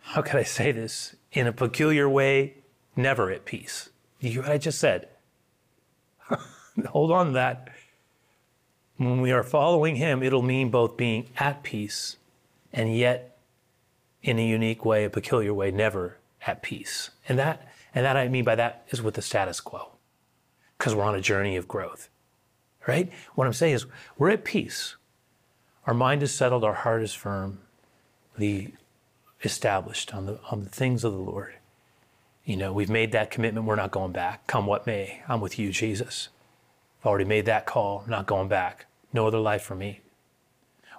how 0.00 0.22
can 0.22 0.38
I 0.38 0.42
say 0.42 0.72
this? 0.72 1.16
In 1.32 1.46
a 1.46 1.52
peculiar 1.52 2.08
way, 2.08 2.54
never 2.96 3.30
at 3.30 3.44
peace. 3.44 3.90
You 4.20 4.30
hear 4.30 4.42
what 4.42 4.50
I 4.50 4.58
just 4.58 4.78
said? 4.78 5.08
Hold 6.88 7.12
on 7.12 7.26
to 7.26 7.32
that. 7.32 7.68
When 8.96 9.20
we 9.20 9.32
are 9.32 9.42
following 9.42 9.96
Him, 9.96 10.22
it'll 10.22 10.42
mean 10.42 10.70
both 10.70 10.96
being 10.96 11.28
at 11.38 11.62
peace 11.62 12.16
and 12.72 12.96
yet, 12.96 13.38
in 14.22 14.38
a 14.38 14.46
unique 14.46 14.84
way, 14.84 15.04
a 15.04 15.10
peculiar 15.10 15.52
way, 15.52 15.70
never 15.70 16.18
at 16.46 16.62
peace. 16.62 17.10
And 17.28 17.38
that, 17.38 17.68
and 17.94 18.04
that 18.04 18.16
I 18.16 18.28
mean 18.28 18.44
by 18.44 18.54
that 18.54 18.84
is 18.90 19.02
with 19.02 19.14
the 19.14 19.22
status 19.22 19.60
quo 19.60 19.92
because 20.80 20.94
we're 20.94 21.04
on 21.04 21.14
a 21.14 21.20
journey 21.20 21.56
of 21.56 21.68
growth, 21.68 22.08
right? 22.88 23.12
What 23.34 23.46
I'm 23.46 23.52
saying 23.52 23.74
is 23.74 23.84
we're 24.16 24.30
at 24.30 24.46
peace. 24.46 24.96
Our 25.86 25.92
mind 25.92 26.22
is 26.22 26.34
settled, 26.34 26.64
our 26.64 26.72
heart 26.72 27.02
is 27.02 27.12
firm, 27.12 27.58
the 28.38 28.72
established 29.44 30.14
on 30.14 30.24
the, 30.24 30.40
on 30.50 30.64
the 30.64 30.70
things 30.70 31.04
of 31.04 31.12
the 31.12 31.18
Lord. 31.18 31.52
You 32.46 32.56
know, 32.56 32.72
we've 32.72 32.88
made 32.88 33.12
that 33.12 33.30
commitment, 33.30 33.66
we're 33.66 33.76
not 33.76 33.90
going 33.90 34.12
back. 34.12 34.46
Come 34.46 34.64
what 34.64 34.86
may, 34.86 35.22
I'm 35.28 35.42
with 35.42 35.58
you, 35.58 35.70
Jesus. 35.70 36.30
I've 37.00 37.06
already 37.08 37.26
made 37.26 37.44
that 37.44 37.66
call, 37.66 38.02
not 38.08 38.24
going 38.26 38.48
back. 38.48 38.86
No 39.12 39.26
other 39.26 39.38
life 39.38 39.62
for 39.62 39.74
me. 39.74 40.00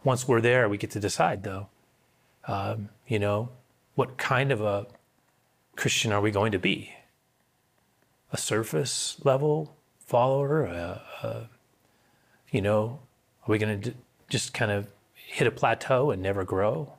Once 0.03 0.27
we're 0.27 0.41
there, 0.41 0.69
we 0.69 0.77
get 0.77 0.91
to 0.91 0.99
decide, 0.99 1.41
though, 1.41 1.69
um, 2.47 2.89
you 3.07 3.17
know, 3.17 3.49
what 3.95 4.19
kind 4.19 4.51
of 4.51 4.61
a 4.61 4.85
Christian 5.75 6.11
are 6.11 6.21
we 6.21 6.29
going 6.29 6.51
to 6.51 6.59
be? 6.59 6.93
A 8.31 8.37
surface 8.37 9.17
level 9.23 9.75
follower? 9.99 10.63
A, 10.65 11.01
a, 11.23 11.49
you 12.51 12.61
know, 12.61 12.99
are 13.47 13.51
we 13.51 13.57
going 13.57 13.81
to 13.81 13.93
just 14.29 14.53
kind 14.53 14.71
of 14.71 14.87
hit 15.13 15.47
a 15.47 15.51
plateau 15.51 16.11
and 16.11 16.21
never 16.21 16.43
grow? 16.43 16.93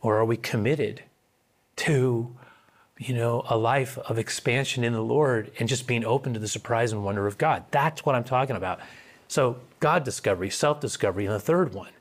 Or 0.00 0.18
are 0.18 0.24
we 0.24 0.36
committed 0.36 1.02
to, 1.76 2.36
you 2.98 3.14
know, 3.14 3.44
a 3.48 3.56
life 3.56 3.98
of 3.98 4.18
expansion 4.18 4.82
in 4.82 4.92
the 4.92 5.02
Lord 5.02 5.52
and 5.58 5.68
just 5.68 5.86
being 5.86 6.04
open 6.04 6.34
to 6.34 6.40
the 6.40 6.48
surprise 6.48 6.92
and 6.92 7.04
wonder 7.04 7.26
of 7.26 7.38
God? 7.38 7.64
That's 7.70 8.04
what 8.04 8.14
I'm 8.14 8.24
talking 8.24 8.56
about. 8.56 8.80
So, 9.28 9.58
God 9.80 10.04
discovery, 10.04 10.50
self 10.50 10.80
discovery, 10.80 11.24
and 11.24 11.34
the 11.34 11.40
third 11.40 11.72
one, 11.72 11.92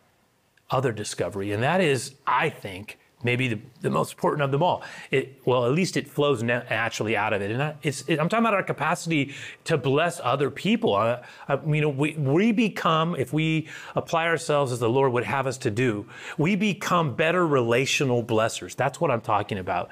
other 0.69 0.91
discovery. 0.91 1.51
And 1.51 1.63
that 1.63 1.79
is, 1.79 2.15
I 2.25 2.49
think, 2.49 2.97
maybe 3.23 3.47
the, 3.47 3.59
the 3.81 3.89
most 3.89 4.13
important 4.13 4.43
of 4.43 4.51
them 4.51 4.63
all. 4.63 4.83
It, 5.09 5.41
well, 5.45 5.65
at 5.65 5.71
least 5.71 5.97
it 5.97 6.07
flows 6.07 6.43
naturally 6.43 7.15
out 7.15 7.33
of 7.33 7.41
it. 7.41 7.51
And 7.51 7.61
I, 7.61 7.75
it, 7.83 8.19
I'm 8.19 8.29
talking 8.29 8.45
about 8.45 8.53
our 8.53 8.63
capacity 8.63 9.33
to 9.65 9.77
bless 9.77 10.19
other 10.23 10.49
people. 10.49 10.95
Uh, 10.95 11.21
uh, 11.47 11.57
you 11.67 11.81
know, 11.81 11.89
we, 11.89 12.13
we 12.13 12.51
become, 12.51 13.15
if 13.15 13.33
we 13.33 13.67
apply 13.95 14.27
ourselves 14.27 14.71
as 14.71 14.79
the 14.79 14.89
Lord 14.89 15.13
would 15.13 15.23
have 15.23 15.47
us 15.47 15.57
to 15.59 15.71
do, 15.71 16.05
we 16.37 16.55
become 16.55 17.15
better 17.15 17.45
relational 17.45 18.23
blessers. 18.23 18.75
That's 18.75 18.99
what 18.99 19.11
I'm 19.11 19.21
talking 19.21 19.57
about. 19.57 19.89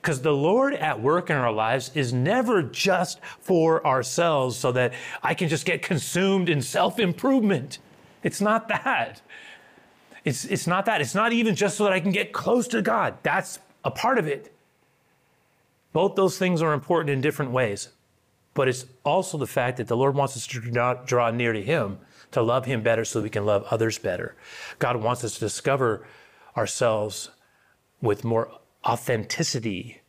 Because 0.00 0.22
the 0.22 0.32
Lord 0.32 0.74
at 0.74 1.02
work 1.02 1.28
in 1.28 1.36
our 1.36 1.52
lives 1.52 1.90
is 1.94 2.12
never 2.12 2.62
just 2.62 3.20
for 3.40 3.84
ourselves 3.86 4.56
so 4.56 4.72
that 4.72 4.94
I 5.22 5.34
can 5.34 5.48
just 5.48 5.66
get 5.66 5.82
consumed 5.82 6.48
in 6.48 6.62
self 6.62 6.98
improvement. 6.98 7.78
It's 8.22 8.40
not 8.40 8.68
that. 8.68 9.22
It's, 10.28 10.44
it's 10.44 10.66
not 10.66 10.84
that. 10.86 11.00
It's 11.00 11.14
not 11.14 11.32
even 11.32 11.54
just 11.54 11.76
so 11.76 11.84
that 11.84 11.92
I 11.92 12.00
can 12.00 12.12
get 12.12 12.32
close 12.32 12.68
to 12.68 12.82
God. 12.82 13.10
That's 13.22 13.58
a 13.82 13.90
part 13.90 14.18
of 14.18 14.26
it. 14.26 14.52
Both 15.92 16.16
those 16.16 16.36
things 16.38 16.60
are 16.60 16.74
important 16.74 17.10
in 17.10 17.20
different 17.20 17.52
ways. 17.52 17.88
but 18.58 18.66
it's 18.66 18.86
also 19.04 19.38
the 19.38 19.46
fact 19.46 19.76
that 19.76 19.86
the 19.86 19.96
Lord 19.96 20.16
wants 20.16 20.36
us 20.36 20.44
to 20.48 20.60
draw, 21.06 21.30
near 21.30 21.52
to 21.52 21.62
Him, 21.62 21.98
to 22.32 22.42
love 22.42 22.64
Him 22.64 22.82
better 22.82 23.04
so 23.04 23.22
we 23.22 23.30
can 23.30 23.46
love 23.46 23.64
others 23.70 23.98
better. 23.98 24.34
God 24.80 24.96
wants 24.96 25.22
us 25.22 25.34
to 25.34 25.40
discover 25.40 26.04
ourselves 26.56 27.30
with 28.02 28.24
more 28.24 28.50
authenticity 28.84 30.00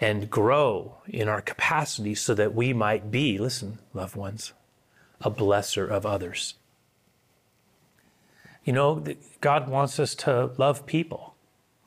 and 0.00 0.30
grow 0.30 0.96
in 1.06 1.28
our 1.28 1.42
capacity 1.42 2.14
so 2.14 2.32
that 2.32 2.54
we 2.54 2.72
might 2.72 3.10
be, 3.10 3.36
listen, 3.36 3.80
loved 3.92 4.16
ones, 4.16 4.54
a 5.20 5.30
blesser 5.30 5.90
of 5.90 6.06
others. 6.06 6.54
You 8.64 8.72
know, 8.72 9.04
God 9.40 9.68
wants 9.68 9.98
us 9.98 10.14
to 10.16 10.50
love 10.58 10.84
people, 10.86 11.34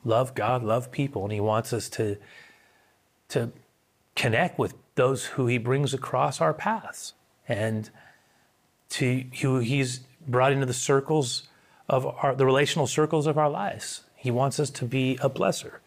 love 0.04 0.34
God, 0.34 0.62
love 0.62 0.90
people, 0.90 1.22
and 1.24 1.32
He 1.32 1.40
wants 1.40 1.72
us 1.72 1.88
to, 1.90 2.16
to 3.28 3.52
connect 4.16 4.58
with 4.58 4.74
those 4.94 5.26
who 5.26 5.46
He 5.46 5.58
brings 5.58 5.94
across 5.94 6.40
our 6.40 6.54
paths 6.54 7.14
and 7.48 7.90
to 8.90 9.24
who 9.40 9.58
He's 9.58 10.00
brought 10.26 10.52
into 10.52 10.66
the 10.66 10.72
circles 10.74 11.48
of 11.88 12.06
our, 12.06 12.34
the 12.34 12.46
relational 12.46 12.86
circles 12.86 13.26
of 13.26 13.38
our 13.38 13.50
lives. 13.50 14.02
He 14.16 14.30
wants 14.30 14.60
us 14.60 14.70
to 14.70 14.84
be 14.84 15.18
a 15.20 15.28
blesser. 15.28 15.78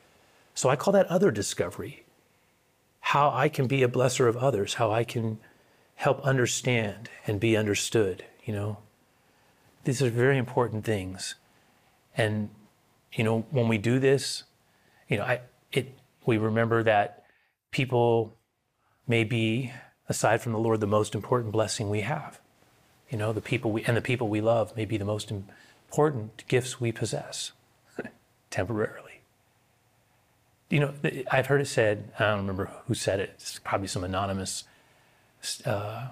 So 0.54 0.70
I 0.70 0.76
call 0.76 0.94
that 0.94 1.08
other 1.08 1.32
discovery. 1.32 2.04
How 3.00 3.30
I 3.32 3.50
can 3.50 3.68
be 3.68 3.84
a 3.84 3.88
blesser 3.88 4.28
of 4.28 4.38
others, 4.38 4.76
how 4.76 4.92
I 4.92 5.04
can 5.04 5.40
help 5.96 6.22
understand 6.22 7.10
and 7.28 7.40
be 7.40 7.56
understood, 7.56 8.24
you 8.44 8.54
know. 8.54 8.78
These 9.86 10.02
are 10.02 10.10
very 10.10 10.38
important 10.38 10.84
things. 10.84 11.36
And, 12.18 12.50
you 13.14 13.24
know, 13.24 13.46
when 13.52 13.68
we 13.68 13.78
do 13.78 14.00
this, 14.00 14.44
you 15.08 15.18
know, 15.18 15.24
I, 15.24 15.42
it, 15.72 15.98
we 16.26 16.38
remember 16.38 16.84
that 16.84 17.24
people 17.72 18.36
may 19.08 19.24
be, 19.24 19.72
aside 20.10 20.42
from 20.42 20.54
the 20.54 20.60
Lord, 20.60 20.80
the 20.82 20.88
most 20.88 21.14
important 21.14 21.52
blessing 21.52 21.90
we 21.90 22.02
have. 22.02 22.40
You 23.12 23.20
know, 23.20 23.32
the 23.32 23.42
people 23.42 23.72
we, 23.72 23.84
and 23.84 23.96
the 23.96 24.02
people 24.02 24.28
we 24.28 24.42
love 24.42 24.76
may 24.76 24.86
be 24.86 24.98
the 24.98 25.06
most 25.06 25.32
important 25.32 26.44
gifts 26.48 26.82
we 26.82 26.92
possess 26.92 27.52
temporarily. 28.50 29.22
You 30.70 30.80
know, 30.80 30.94
I've 31.32 31.46
heard 31.46 31.62
it 31.62 31.68
said, 31.68 32.12
I 32.18 32.24
don't 32.24 32.40
remember 32.40 32.72
who 32.88 32.96
said 32.96 33.20
it, 33.20 33.34
it's 33.36 33.60
probably 33.60 33.88
some 33.88 34.04
anonymous, 34.04 34.64
uh, 35.64 36.08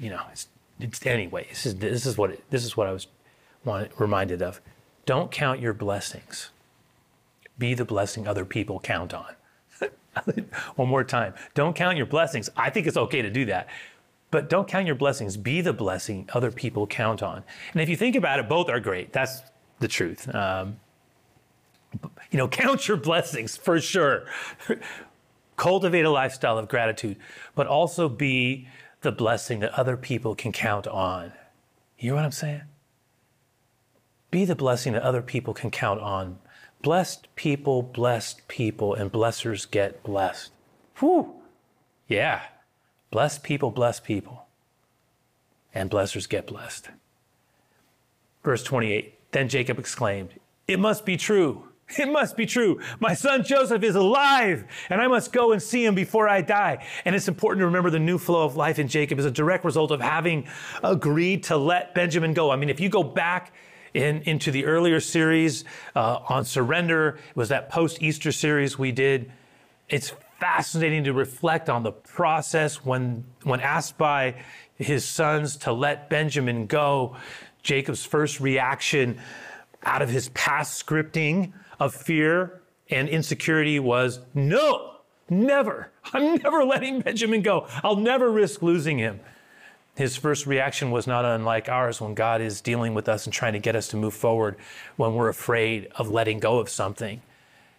you 0.00 0.10
know, 0.10 0.22
it's, 0.32 0.48
anyway, 1.04 1.46
this 1.48 1.66
is, 1.66 1.76
this 1.76 2.06
is 2.06 2.18
what 2.18 2.30
it, 2.30 2.44
this 2.50 2.64
is 2.64 2.76
what 2.76 2.86
I 2.86 2.92
was 2.92 3.06
wanted, 3.64 3.92
reminded 3.98 4.42
of. 4.42 4.60
Don't 5.06 5.30
count 5.30 5.60
your 5.60 5.72
blessings. 5.72 6.50
Be 7.58 7.74
the 7.74 7.84
blessing 7.84 8.26
other 8.26 8.44
people 8.44 8.80
count 8.80 9.14
on. 9.14 9.34
One 10.76 10.88
more 10.88 11.04
time. 11.04 11.34
Don't 11.54 11.76
count 11.76 11.96
your 11.96 12.06
blessings. 12.06 12.50
I 12.56 12.70
think 12.70 12.86
it's 12.86 12.96
okay 12.96 13.22
to 13.22 13.30
do 13.30 13.44
that. 13.46 13.68
But 14.30 14.50
don't 14.50 14.66
count 14.66 14.86
your 14.86 14.96
blessings. 14.96 15.36
Be 15.36 15.60
the 15.60 15.72
blessing 15.72 16.28
other 16.32 16.50
people 16.50 16.86
count 16.86 17.22
on. 17.22 17.44
And 17.72 17.80
if 17.80 17.88
you 17.88 17.96
think 17.96 18.16
about 18.16 18.40
it, 18.40 18.48
both 18.48 18.68
are 18.68 18.80
great. 18.80 19.12
That's 19.12 19.42
the 19.78 19.86
truth. 19.86 20.32
Um, 20.34 20.80
you 22.30 22.38
know, 22.38 22.48
count 22.48 22.88
your 22.88 22.96
blessings 22.96 23.56
for 23.56 23.80
sure. 23.80 24.24
Cultivate 25.56 26.04
a 26.04 26.10
lifestyle 26.10 26.58
of 26.58 26.68
gratitude, 26.68 27.16
but 27.54 27.68
also 27.68 28.08
be 28.08 28.66
the 29.04 29.12
blessing 29.12 29.60
that 29.60 29.78
other 29.78 29.96
people 29.96 30.34
can 30.34 30.50
count 30.50 30.88
on. 30.88 31.32
You 31.98 32.08
hear 32.10 32.14
what 32.14 32.24
I'm 32.24 32.32
saying? 32.32 32.62
Be 34.32 34.44
the 34.44 34.56
blessing 34.56 34.94
that 34.94 35.02
other 35.02 35.22
people 35.22 35.54
can 35.54 35.70
count 35.70 36.00
on. 36.00 36.38
Blessed 36.82 37.28
people, 37.36 37.82
blessed 37.82 38.48
people, 38.48 38.94
and 38.94 39.12
blessers 39.12 39.70
get 39.70 40.02
blessed. 40.02 40.50
Whew. 40.98 41.34
Yeah. 42.08 42.42
Blessed 43.10 43.44
people, 43.44 43.70
blessed 43.70 44.04
people, 44.04 44.46
and 45.72 45.90
blessers 45.90 46.28
get 46.28 46.46
blessed. 46.46 46.88
Verse 48.42 48.64
28 48.64 49.14
Then 49.30 49.48
Jacob 49.48 49.78
exclaimed, 49.78 50.30
It 50.66 50.80
must 50.80 51.04
be 51.04 51.16
true. 51.16 51.68
It 51.98 52.10
must 52.10 52.36
be 52.36 52.46
true. 52.46 52.80
My 52.98 53.14
son 53.14 53.44
Joseph 53.44 53.82
is 53.82 53.94
alive, 53.94 54.64
and 54.90 55.00
I 55.00 55.06
must 55.06 55.32
go 55.32 55.52
and 55.52 55.62
see 55.62 55.84
him 55.84 55.94
before 55.94 56.28
I 56.28 56.40
die. 56.40 56.84
And 57.04 57.14
it's 57.14 57.28
important 57.28 57.60
to 57.60 57.66
remember 57.66 57.90
the 57.90 57.98
new 57.98 58.18
flow 58.18 58.44
of 58.44 58.56
life 58.56 58.78
in 58.78 58.88
Jacob 58.88 59.18
is 59.18 59.24
a 59.24 59.30
direct 59.30 59.64
result 59.64 59.90
of 59.90 60.00
having 60.00 60.46
agreed 60.82 61.44
to 61.44 61.56
let 61.56 61.94
Benjamin 61.94 62.34
go. 62.34 62.50
I 62.50 62.56
mean, 62.56 62.70
if 62.70 62.80
you 62.80 62.88
go 62.88 63.02
back 63.02 63.52
in, 63.92 64.22
into 64.22 64.50
the 64.50 64.64
earlier 64.64 65.00
series 65.00 65.64
uh, 65.94 66.20
on 66.28 66.44
surrender, 66.44 67.18
it 67.30 67.36
was 67.36 67.50
that 67.50 67.68
post 67.68 68.02
Easter 68.02 68.32
series 68.32 68.78
we 68.78 68.90
did. 68.90 69.30
It's 69.88 70.12
fascinating 70.40 71.04
to 71.04 71.12
reflect 71.12 71.68
on 71.68 71.82
the 71.82 71.92
process 71.92 72.84
when, 72.84 73.24
when 73.44 73.60
asked 73.60 73.96
by 73.98 74.36
his 74.76 75.04
sons 75.04 75.56
to 75.58 75.72
let 75.72 76.10
Benjamin 76.10 76.66
go. 76.66 77.16
Jacob's 77.62 78.04
first 78.04 78.40
reaction 78.40 79.18
out 79.84 80.02
of 80.02 80.08
his 80.08 80.30
past 80.30 80.84
scripting 80.84 81.52
of 81.84 81.94
fear 81.94 82.62
and 82.88 83.08
insecurity 83.10 83.78
was 83.78 84.20
no, 84.32 84.96
never. 85.28 85.90
I'm 86.14 86.36
never 86.36 86.64
letting 86.64 87.00
Benjamin 87.00 87.42
go. 87.42 87.66
I'll 87.82 87.96
never 87.96 88.30
risk 88.30 88.62
losing 88.62 88.98
him. 88.98 89.20
His 89.94 90.16
first 90.16 90.46
reaction 90.46 90.90
was 90.90 91.06
not 91.06 91.24
unlike 91.24 91.68
ours 91.68 92.00
when 92.00 92.14
God 92.14 92.40
is 92.40 92.62
dealing 92.62 92.94
with 92.94 93.08
us 93.08 93.26
and 93.26 93.32
trying 93.32 93.52
to 93.52 93.58
get 93.58 93.76
us 93.76 93.86
to 93.88 93.96
move 93.96 94.14
forward 94.14 94.56
when 94.96 95.14
we're 95.14 95.28
afraid 95.28 95.88
of 95.96 96.10
letting 96.10 96.40
go 96.40 96.58
of 96.58 96.68
something. 96.68 97.20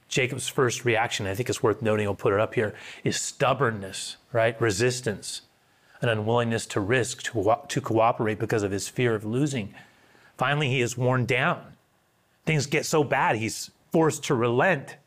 Jacob's 0.08 0.48
first 0.48 0.86
reaction, 0.86 1.26
I 1.26 1.34
think 1.34 1.50
it's 1.50 1.63
worth 1.63 1.82
noting, 1.82 2.08
I'll 2.08 2.13
put 2.13 2.32
it 2.32 2.39
up 2.39 2.54
here, 2.54 2.76
is 3.04 3.20
stubbornness, 3.20 4.18
right? 4.32 4.60
Resistance, 4.62 5.41
an 6.02 6.10
unwillingness 6.10 6.68
to 6.68 6.80
risk, 6.80 7.24
to, 7.24 7.58
to 7.68 7.82
cooperate 7.82 8.38
because 8.38 8.62
of 8.62 8.72
his 8.72 8.88
fear 8.88 9.15
of 9.15 9.26
losing. 9.26 9.74
Finally, 10.38 10.70
he 10.70 10.82
is 10.82 10.96
worn 10.96 11.26
down. 11.26 11.74
Things 12.46 12.68
get 12.68 12.86
so 12.86 13.04
bad, 13.04 13.38
he's 13.38 13.72
forced 13.96 14.26
to 14.26 14.36
relent 14.36 14.98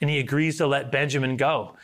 and 0.00 0.08
he 0.08 0.18
agrees 0.18 0.56
to 0.56 0.66
let 0.66 0.90
Benjamin 0.90 1.36
go. 1.36 1.76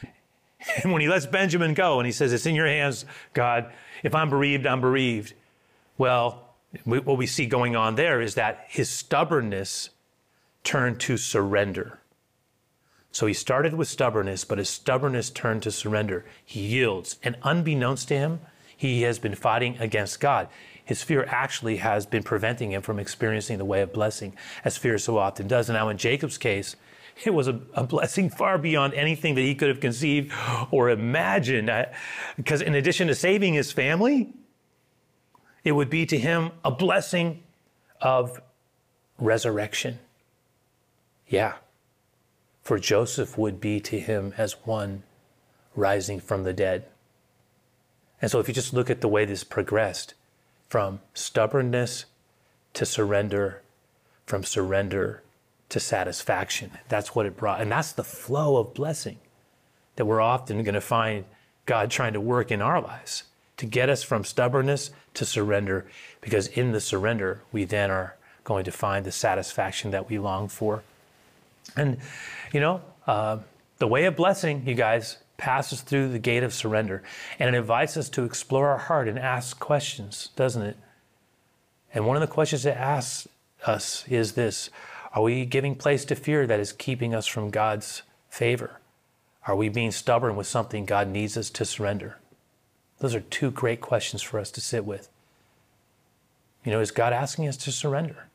And 0.83 0.91
when 0.91 1.03
he 1.03 1.09
lets 1.09 1.27
Benjamin 1.27 1.75
go 1.75 2.01
and 2.01 2.07
he 2.07 2.13
says, 2.13 2.33
It's 2.33 2.47
in 2.47 2.55
your 2.55 2.67
hands, 2.67 3.05
God, 3.35 3.71
if 4.03 4.15
I'm 4.15 4.31
bereaved, 4.31 4.67
I'm 4.67 4.81
bereaved. 4.81 5.35
Well, 5.99 6.49
what 6.85 7.19
we 7.19 7.27
see 7.27 7.45
going 7.45 7.77
on 7.77 7.95
there 7.95 8.23
is 8.23 8.37
that 8.37 8.65
his 8.69 8.89
stubbornness 8.89 9.91
turned 10.65 10.99
to 11.01 11.19
surrender. 11.19 12.01
So 13.13 13.27
he 13.27 13.35
started 13.35 13.75
with 13.75 13.89
stubbornness, 13.89 14.45
but 14.47 14.57
his 14.57 14.69
stubbornness 14.71 15.29
turned 15.29 15.63
to 15.65 15.71
surrender. 15.71 16.25
He 16.45 16.61
yields. 16.61 17.19
And 17.23 17.37
unbeknownst 17.43 18.09
to 18.09 18.17
him, 18.17 18.41
he 18.77 19.03
has 19.03 19.19
been 19.19 19.35
fighting 19.35 19.77
against 19.79 20.21
God. 20.21 20.49
His 20.85 21.03
fear 21.03 21.25
actually 21.29 21.77
has 21.77 22.07
been 22.07 22.23
preventing 22.23 22.73
him 22.73 22.83
from 22.83 22.99
experiencing 22.99 23.59
the 23.59 23.65
way 23.65 23.81
of 23.81 23.93
blessing, 23.93 24.35
as 24.65 24.77
fear 24.77 24.99
so 24.99 25.19
often 25.19 25.47
does. 25.47 25.69
And 25.69 25.77
now, 25.77 25.89
in 25.89 25.99
Jacob's 25.99 26.39
case, 26.39 26.77
it 27.25 27.35
was 27.35 27.49
a, 27.49 27.61
a, 27.75 27.85
blessing 27.85 28.31
far 28.31 28.59
beyond 28.59 28.95
anything 28.95 29.35
that 29.35 29.43
he 29.43 29.55
could 29.55 29.69
have 29.69 29.81
conceived 29.81 30.33
or 30.71 30.91
imagined. 30.91 31.71
Because 32.37 32.63
in 32.63 32.75
addition 32.75 33.09
to 33.09 33.15
saving 33.15 33.55
his 33.55 33.73
family, 33.73 34.33
it 35.65 35.73
would 35.73 35.91
be 35.91 36.07
to 36.07 36.19
him 36.19 36.53
a 36.65 36.71
blessing 36.71 37.43
of 38.01 38.41
resurrection. 39.19 39.99
Yeah. 41.29 41.55
For 42.63 42.79
Joseph 42.79 43.37
would 43.37 43.61
be 43.61 43.81
to 43.81 44.01
him 44.01 44.35
as 44.37 44.53
one 44.65 45.03
rising 45.75 46.21
from 46.21 46.45
the 46.45 46.53
dead. 46.53 46.87
And 48.23 48.31
so 48.31 48.39
if 48.39 48.49
you 48.49 48.55
just 48.55 48.75
look 48.75 48.91
at 48.91 49.01
the 49.01 49.09
way 49.09 49.25
this 49.25 49.45
progressed 49.45 50.15
from 50.71 51.01
stubbornness 51.13 52.07
to 52.73 52.87
surrender, 52.87 53.61
from 54.25 54.45
surrender 54.45 55.23
to 55.69 55.81
satisfaction. 55.81 56.71
That's 56.89 57.15
what 57.15 57.27
it 57.27 57.37
brought. 57.37 57.61
And 57.61 57.71
that's 57.71 57.93
the 57.93 58.05
flow 58.05 58.57
of 58.57 58.73
blessing 58.73 59.19
that 59.97 60.07
we're 60.07 60.21
often 60.21 60.63
going 60.63 60.75
to 60.75 60.81
find 60.81 61.25
God 61.67 61.91
trying 61.91 62.13
to 62.15 62.21
work 62.21 62.51
in 62.51 62.63
our 62.63 62.81
lives 62.81 63.25
to 63.57 63.67
get 63.67 63.91
us 63.91 64.03
from 64.03 64.25
stubbornness 64.25 64.91
to 65.15 65.27
surrender, 65.27 65.87
because 66.21 66.47
in 66.47 66.73
the 66.73 66.81
surrender, 66.81 67.43
we 67.53 67.65
then 67.65 67.91
are 67.91 68.17
going 68.45 68.65
to 68.65 68.73
find 68.73 69.05
the 69.05 69.13
satisfaction 69.13 69.91
that 69.91 70.09
we 70.09 70.19
long 70.19 70.49
for. 70.49 70.83
And, 71.77 71.99
you 72.53 72.61
know, 72.61 72.81
uh, 73.07 73.39
the 73.79 73.87
way 73.87 74.07
of 74.07 74.17
blessing, 74.17 74.63
you 74.67 74.75
guys, 74.75 75.19
passes 75.41 75.81
through 75.81 76.11
the 76.11 76.19
gate 76.19 76.43
of 76.43 76.53
surrender. 76.53 77.03
And 77.39 77.55
it 77.55 77.59
invites 77.59 77.97
us 77.97 78.11
to 78.11 78.25
explore 78.25 78.69
our 78.69 78.79
heart 78.79 79.09
and 79.09 79.19
ask 79.19 79.59
questions, 79.59 80.29
doesn't 80.37 80.63
it? 80.63 80.77
And 81.95 82.07
one 82.07 82.17
of 82.17 82.21
the 82.21 82.27
questions 82.27 82.67
it 82.67 82.77
asks 82.77 83.27
us 83.67 84.05
is 84.07 84.33
this 84.33 84.71
are 85.13 85.23
we 85.23 85.45
giving 85.45 85.75
place 85.75 86.05
to 86.05 86.15
fear 86.15 86.47
that 86.47 86.61
is 86.61 86.73
keeping 86.73 87.15
us 87.15 87.27
from 87.27 87.51
God's 87.51 88.03
favor? 88.29 88.81
Are 89.47 89.57
we 89.57 89.69
being 89.71 89.91
stubborn 89.91 90.37
with 90.37 90.47
something 90.47 90.85
God 90.85 91.09
needs 91.09 91.37
us 91.37 91.51
to 91.51 91.65
surrender? 91.65 92.19
Those 92.99 93.15
are 93.15 93.21
two 93.21 93.51
great 93.51 93.81
questions 93.81 94.23
for 94.23 94.39
us 94.39 94.51
to 94.53 94.61
sit 94.61 94.85
with. 94.85 95.09
You 96.65 96.71
know, 96.71 96.81
is 96.81 96.91
God 96.91 97.15
asking 97.15 97.49
us 97.49 97.57
to 97.57 97.73
surrender? 97.73 98.30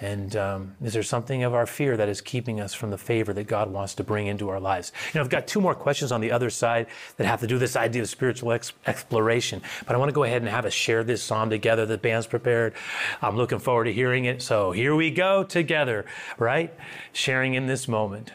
And 0.00 0.34
um, 0.34 0.76
is 0.82 0.94
there 0.94 1.02
something 1.02 1.44
of 1.44 1.52
our 1.52 1.66
fear 1.66 1.96
that 1.96 2.08
is 2.08 2.22
keeping 2.22 2.60
us 2.60 2.72
from 2.72 2.90
the 2.90 2.96
favor 2.96 3.32
that 3.34 3.46
God 3.46 3.70
wants 3.70 3.94
to 3.96 4.04
bring 4.04 4.26
into 4.26 4.48
our 4.48 4.58
lives? 4.58 4.92
You 5.12 5.18
know, 5.18 5.20
I've 5.24 5.30
got 5.30 5.46
two 5.46 5.60
more 5.60 5.74
questions 5.74 6.10
on 6.10 6.22
the 6.22 6.32
other 6.32 6.48
side 6.48 6.86
that 7.18 7.26
have 7.26 7.40
to 7.40 7.46
do 7.46 7.56
with 7.56 7.60
this 7.60 7.76
idea 7.76 8.02
of 8.02 8.08
spiritual 8.08 8.52
ex- 8.52 8.72
exploration. 8.86 9.60
But 9.86 9.94
I 9.94 9.98
want 9.98 10.08
to 10.08 10.14
go 10.14 10.24
ahead 10.24 10.40
and 10.40 10.50
have 10.50 10.64
us 10.64 10.72
share 10.72 11.04
this 11.04 11.22
psalm 11.22 11.50
together. 11.50 11.84
The 11.84 11.98
band's 11.98 12.26
prepared. 12.26 12.72
I'm 13.20 13.36
looking 13.36 13.58
forward 13.58 13.84
to 13.84 13.92
hearing 13.92 14.24
it. 14.24 14.40
So 14.40 14.72
here 14.72 14.94
we 14.94 15.10
go 15.10 15.44
together, 15.44 16.06
right? 16.38 16.74
Sharing 17.12 17.54
in 17.54 17.66
this 17.66 17.86
moment. 17.86 18.32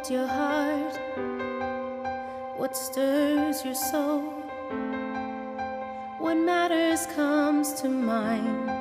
Holds 0.00 0.10
your 0.10 0.26
heart? 0.26 0.98
What 2.56 2.76
stirs 2.76 3.64
your 3.64 3.74
soul? 3.74 4.20
What 6.18 6.36
matters 6.36 7.06
comes 7.06 7.72
to 7.82 7.88
mind. 7.88 8.79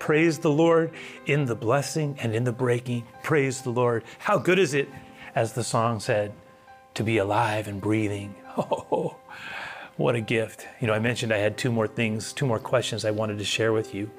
Praise 0.00 0.38
the 0.38 0.50
Lord 0.50 0.90
in 1.26 1.44
the 1.44 1.54
blessing 1.54 2.16
and 2.18 2.34
in 2.34 2.42
the 2.42 2.52
breaking. 2.52 3.06
Praise 3.22 3.62
the 3.62 3.70
Lord. 3.70 4.02
How 4.18 4.38
good 4.38 4.58
is 4.58 4.74
it, 4.74 4.88
as 5.36 5.52
the 5.52 5.62
song 5.62 6.00
said, 6.00 6.32
to 6.94 7.04
be 7.04 7.18
alive 7.18 7.68
and 7.68 7.80
breathing? 7.80 8.34
Oh, 8.56 9.16
what 9.96 10.16
a 10.16 10.20
gift. 10.20 10.66
You 10.80 10.88
know, 10.88 10.92
I 10.92 10.98
mentioned 10.98 11.32
I 11.32 11.38
had 11.38 11.56
two 11.56 11.70
more 11.70 11.86
things, 11.86 12.32
two 12.32 12.46
more 12.46 12.58
questions 12.58 13.04
I 13.04 13.12
wanted 13.12 13.38
to 13.38 13.44
share 13.44 13.72
with 13.72 13.94
you. 13.94 14.10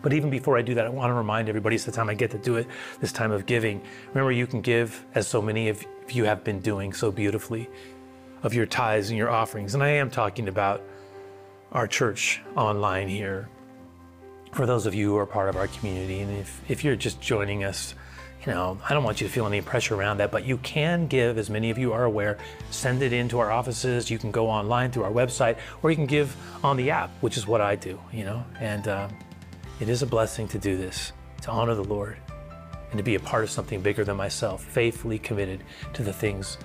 But 0.00 0.12
even 0.12 0.30
before 0.30 0.56
I 0.56 0.62
do 0.62 0.74
that, 0.74 0.86
I 0.86 0.90
want 0.90 1.10
to 1.10 1.14
remind 1.14 1.48
everybody 1.48 1.74
it's 1.74 1.84
the 1.84 1.92
time 1.92 2.08
I 2.08 2.14
get 2.14 2.30
to 2.30 2.38
do 2.38 2.56
it, 2.56 2.68
this 3.00 3.10
time 3.10 3.32
of 3.32 3.46
giving. 3.46 3.82
Remember, 4.10 4.30
you 4.30 4.46
can 4.46 4.60
give, 4.60 5.04
as 5.14 5.26
so 5.26 5.42
many 5.42 5.68
of 5.70 5.84
you 6.08 6.24
have 6.24 6.44
been 6.44 6.60
doing 6.60 6.92
so 6.92 7.10
beautifully, 7.10 7.68
of 8.44 8.54
your 8.54 8.66
tithes 8.66 9.08
and 9.08 9.18
your 9.18 9.30
offerings. 9.30 9.74
And 9.74 9.82
I 9.82 9.88
am 9.88 10.08
talking 10.08 10.46
about 10.46 10.82
our 11.72 11.88
church 11.88 12.40
online 12.54 13.08
here 13.08 13.48
for 14.52 14.66
those 14.66 14.86
of 14.86 14.94
you 14.94 15.10
who 15.10 15.16
are 15.16 15.26
part 15.26 15.48
of 15.48 15.56
our 15.56 15.68
community. 15.68 16.20
And 16.20 16.36
if, 16.38 16.60
if 16.68 16.84
you're 16.84 16.96
just 16.96 17.20
joining 17.20 17.64
us, 17.64 17.94
you 18.44 18.52
know, 18.52 18.78
I 18.88 18.94
don't 18.94 19.04
want 19.04 19.20
you 19.20 19.26
to 19.26 19.32
feel 19.32 19.46
any 19.46 19.60
pressure 19.60 19.94
around 19.94 20.18
that, 20.18 20.30
but 20.30 20.44
you 20.44 20.56
can 20.58 21.06
give, 21.06 21.36
as 21.36 21.50
many 21.50 21.70
of 21.70 21.76
you 21.76 21.92
are 21.92 22.04
aware, 22.04 22.38
send 22.70 23.02
it 23.02 23.12
into 23.12 23.38
our 23.38 23.50
offices. 23.50 24.10
You 24.10 24.18
can 24.18 24.30
go 24.30 24.48
online 24.48 24.90
through 24.90 25.04
our 25.04 25.10
website, 25.10 25.58
or 25.82 25.90
you 25.90 25.96
can 25.96 26.06
give 26.06 26.34
on 26.64 26.76
the 26.76 26.90
app, 26.90 27.10
which 27.20 27.36
is 27.36 27.46
what 27.46 27.60
I 27.60 27.76
do, 27.76 28.00
you 28.12 28.24
know. 28.24 28.42
And 28.58 28.88
uh, 28.88 29.08
it 29.78 29.88
is 29.88 30.02
a 30.02 30.06
blessing 30.06 30.48
to 30.48 30.58
do 30.58 30.76
this, 30.76 31.12
to 31.42 31.50
honor 31.50 31.74
the 31.74 31.84
Lord, 31.84 32.16
and 32.90 32.98
to 32.98 33.04
be 33.04 33.14
a 33.14 33.20
part 33.20 33.44
of 33.44 33.50
something 33.50 33.82
bigger 33.82 34.04
than 34.04 34.16
myself, 34.16 34.64
faithfully 34.64 35.18
committed 35.18 35.62
to 35.92 36.02
the 36.02 36.12
things 36.12 36.56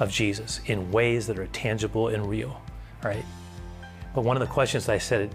of 0.00 0.10
Jesus 0.10 0.60
in 0.66 0.90
ways 0.90 1.26
that 1.28 1.38
are 1.38 1.46
tangible 1.48 2.08
and 2.08 2.28
real, 2.28 2.60
right? 3.04 3.24
But 4.14 4.22
one 4.22 4.36
of 4.36 4.40
the 4.40 4.52
questions 4.52 4.88
I 4.88 4.98
said 4.98 5.32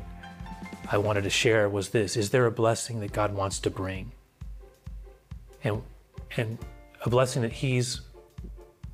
I 0.92 0.98
wanted 0.98 1.24
to 1.24 1.30
share 1.30 1.68
was 1.68 1.90
this 1.90 2.16
Is 2.16 2.30
there 2.30 2.46
a 2.46 2.52
blessing 2.52 3.00
that 3.00 3.14
God 3.14 3.34
wants 3.34 3.60
to 3.60 3.70
bring? 3.70 4.12
And, 5.64 5.82
and 6.38 6.58
a 7.04 7.10
blessing 7.10 7.42
that 7.42 7.54
He's 7.54 8.02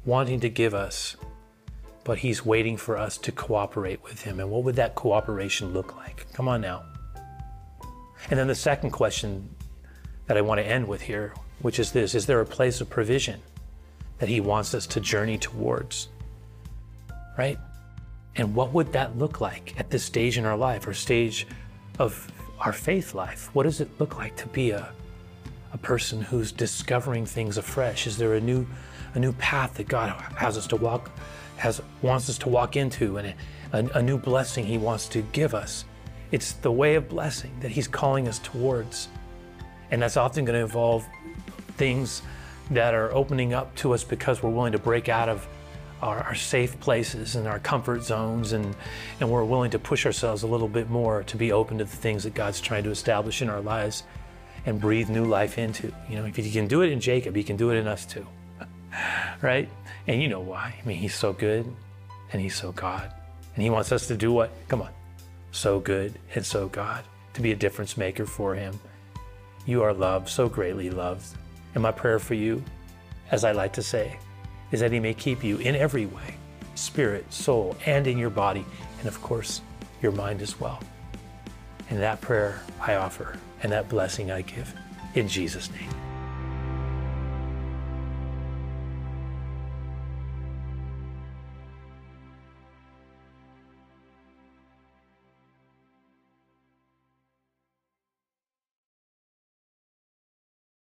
wanting 0.05 0.39
to 0.39 0.49
give 0.49 0.73
us, 0.73 1.17
but 2.03 2.19
He's 2.19 2.45
waiting 2.45 2.77
for 2.77 2.97
us 2.97 3.17
to 3.19 3.31
cooperate 3.31 4.03
with 4.03 4.21
Him. 4.21 4.39
And 4.39 4.49
what 4.49 4.63
would 4.63 4.75
that 4.75 4.95
cooperation 4.95 5.73
look 5.73 5.95
like? 5.97 6.31
Come 6.33 6.47
on 6.47 6.61
now. 6.61 6.83
And 8.29 8.39
then 8.39 8.47
the 8.47 8.55
second 8.55 8.91
question 8.91 9.49
that 10.27 10.37
I 10.37 10.41
want 10.41 10.59
to 10.59 10.65
end 10.65 10.87
with 10.87 11.01
here, 11.01 11.33
which 11.61 11.79
is 11.79 11.91
this 11.91 12.15
Is 12.15 12.25
there 12.25 12.39
a 12.39 12.45
place 12.45 12.79
of 12.79 12.89
provision 12.89 13.41
that 14.19 14.29
He 14.29 14.39
wants 14.39 14.73
us 14.73 14.87
to 14.87 15.01
journey 15.01 15.37
towards? 15.37 16.07
Right? 17.37 17.57
And 18.35 18.55
what 18.55 18.71
would 18.71 18.93
that 18.93 19.17
look 19.17 19.41
like 19.41 19.77
at 19.77 19.89
this 19.89 20.03
stage 20.03 20.37
in 20.37 20.45
our 20.45 20.55
life 20.55 20.87
or 20.87 20.93
stage 20.93 21.47
of 21.99 22.27
our 22.59 22.73
faith 22.73 23.13
life? 23.13 23.49
What 23.53 23.63
does 23.63 23.81
it 23.81 23.89
look 23.99 24.17
like 24.17 24.35
to 24.37 24.47
be 24.47 24.71
a, 24.71 24.91
a 25.73 25.77
person 25.77 26.21
who's 26.21 26.51
discovering 26.51 27.25
things 27.25 27.57
afresh? 27.57 28.07
Is 28.07 28.17
there 28.17 28.33
a 28.35 28.41
new, 28.41 28.67
a 29.13 29.19
new 29.19 29.33
path 29.33 29.75
that 29.75 29.87
God 29.87 30.09
has 30.35 30.57
us 30.57 30.67
to 30.67 30.75
walk, 30.75 31.11
has 31.57 31.81
wants 32.01 32.29
us 32.29 32.37
to 32.39 32.49
walk 32.49 32.75
into, 32.75 33.17
and 33.17 33.33
a, 33.73 33.97
a 33.97 34.01
new 34.01 34.17
blessing 34.17 34.65
He 34.65 34.77
wants 34.77 35.07
to 35.09 35.21
give 35.33 35.53
us? 35.53 35.85
It's 36.31 36.53
the 36.53 36.71
way 36.71 36.95
of 36.95 37.09
blessing 37.09 37.51
that 37.61 37.71
He's 37.71 37.87
calling 37.87 38.27
us 38.27 38.39
towards, 38.39 39.09
and 39.89 40.01
that's 40.01 40.17
often 40.17 40.45
going 40.45 40.57
to 40.57 40.63
involve 40.63 41.05
things 41.77 42.21
that 42.69 42.93
are 42.93 43.13
opening 43.13 43.53
up 43.53 43.75
to 43.75 43.93
us 43.93 44.03
because 44.03 44.41
we're 44.41 44.49
willing 44.49 44.71
to 44.71 44.79
break 44.79 45.09
out 45.09 45.27
of 45.27 45.47
our, 46.01 46.19
our, 46.19 46.35
safe 46.35 46.79
places 46.79 47.35
and 47.35 47.47
our 47.47 47.59
comfort 47.59 48.03
zones, 48.03 48.53
and, 48.53 48.75
and 49.19 49.29
we're 49.29 49.43
willing 49.43 49.71
to 49.71 49.79
push 49.79 50.05
ourselves 50.05 50.43
a 50.43 50.47
little 50.47 50.67
bit 50.67 50.89
more 50.89 51.23
to 51.23 51.37
be 51.37 51.51
open 51.51 51.77
to 51.77 51.83
the 51.83 51.95
things 51.95 52.23
that 52.23 52.33
God's 52.33 52.59
trying 52.59 52.83
to 52.83 52.89
establish 52.89 53.41
in 53.41 53.49
our 53.49 53.61
lives 53.61 54.03
and 54.65 54.79
breathe 54.79 55.09
new 55.09 55.25
life 55.25 55.57
into. 55.57 55.93
You 56.09 56.17
know, 56.17 56.25
if 56.25 56.35
He 56.35 56.51
can 56.51 56.67
do 56.67 56.81
it 56.81 56.91
in 56.91 56.99
Jacob, 56.99 57.35
He 57.35 57.43
can 57.43 57.57
do 57.57 57.71
it 57.71 57.75
in 57.75 57.87
us 57.87 58.05
too. 58.05 58.25
right? 59.41 59.69
And 60.07 60.21
you 60.21 60.27
know 60.27 60.39
why. 60.39 60.75
I 60.81 60.87
mean, 60.87 60.97
He's 60.97 61.15
so 61.15 61.33
good 61.33 61.71
and 62.31 62.41
He's 62.41 62.55
so 62.55 62.71
God. 62.71 63.11
And 63.55 63.63
He 63.63 63.69
wants 63.69 63.91
us 63.91 64.07
to 64.07 64.17
do 64.17 64.31
what? 64.31 64.51
Come 64.67 64.81
on. 64.81 64.91
So 65.51 65.79
good 65.79 66.17
and 66.35 66.45
so 66.45 66.67
God, 66.67 67.03
to 67.33 67.41
be 67.41 67.51
a 67.51 67.55
difference 67.55 67.97
maker 67.97 68.25
for 68.25 68.55
Him. 68.55 68.79
You 69.65 69.83
are 69.83 69.93
loved, 69.93 70.29
so 70.29 70.49
greatly 70.49 70.89
loved. 70.89 71.25
And 71.73 71.83
my 71.83 71.91
prayer 71.91 72.19
for 72.19 72.33
you, 72.33 72.63
as 73.31 73.43
I 73.43 73.51
like 73.51 73.73
to 73.73 73.83
say, 73.83 74.17
is 74.71 74.79
that 74.79 74.91
He 74.91 74.99
may 74.99 75.13
keep 75.13 75.43
you 75.43 75.57
in 75.57 75.75
every 75.75 76.05
way 76.05 76.35
spirit, 76.75 77.31
soul, 77.31 77.75
and 77.85 78.07
in 78.07 78.17
your 78.17 78.29
body, 78.29 78.65
and 78.99 79.07
of 79.07 79.21
course, 79.21 79.61
your 80.01 80.11
mind 80.11 80.41
as 80.41 80.59
well. 80.59 80.79
And 81.89 81.99
that 81.99 82.21
prayer 82.21 82.61
I 82.79 82.95
offer 82.95 83.37
and 83.61 83.71
that 83.71 83.89
blessing 83.89 84.31
I 84.31 84.41
give 84.41 84.73
in 85.13 85.27
Jesus' 85.27 85.69
name. 85.71 86.10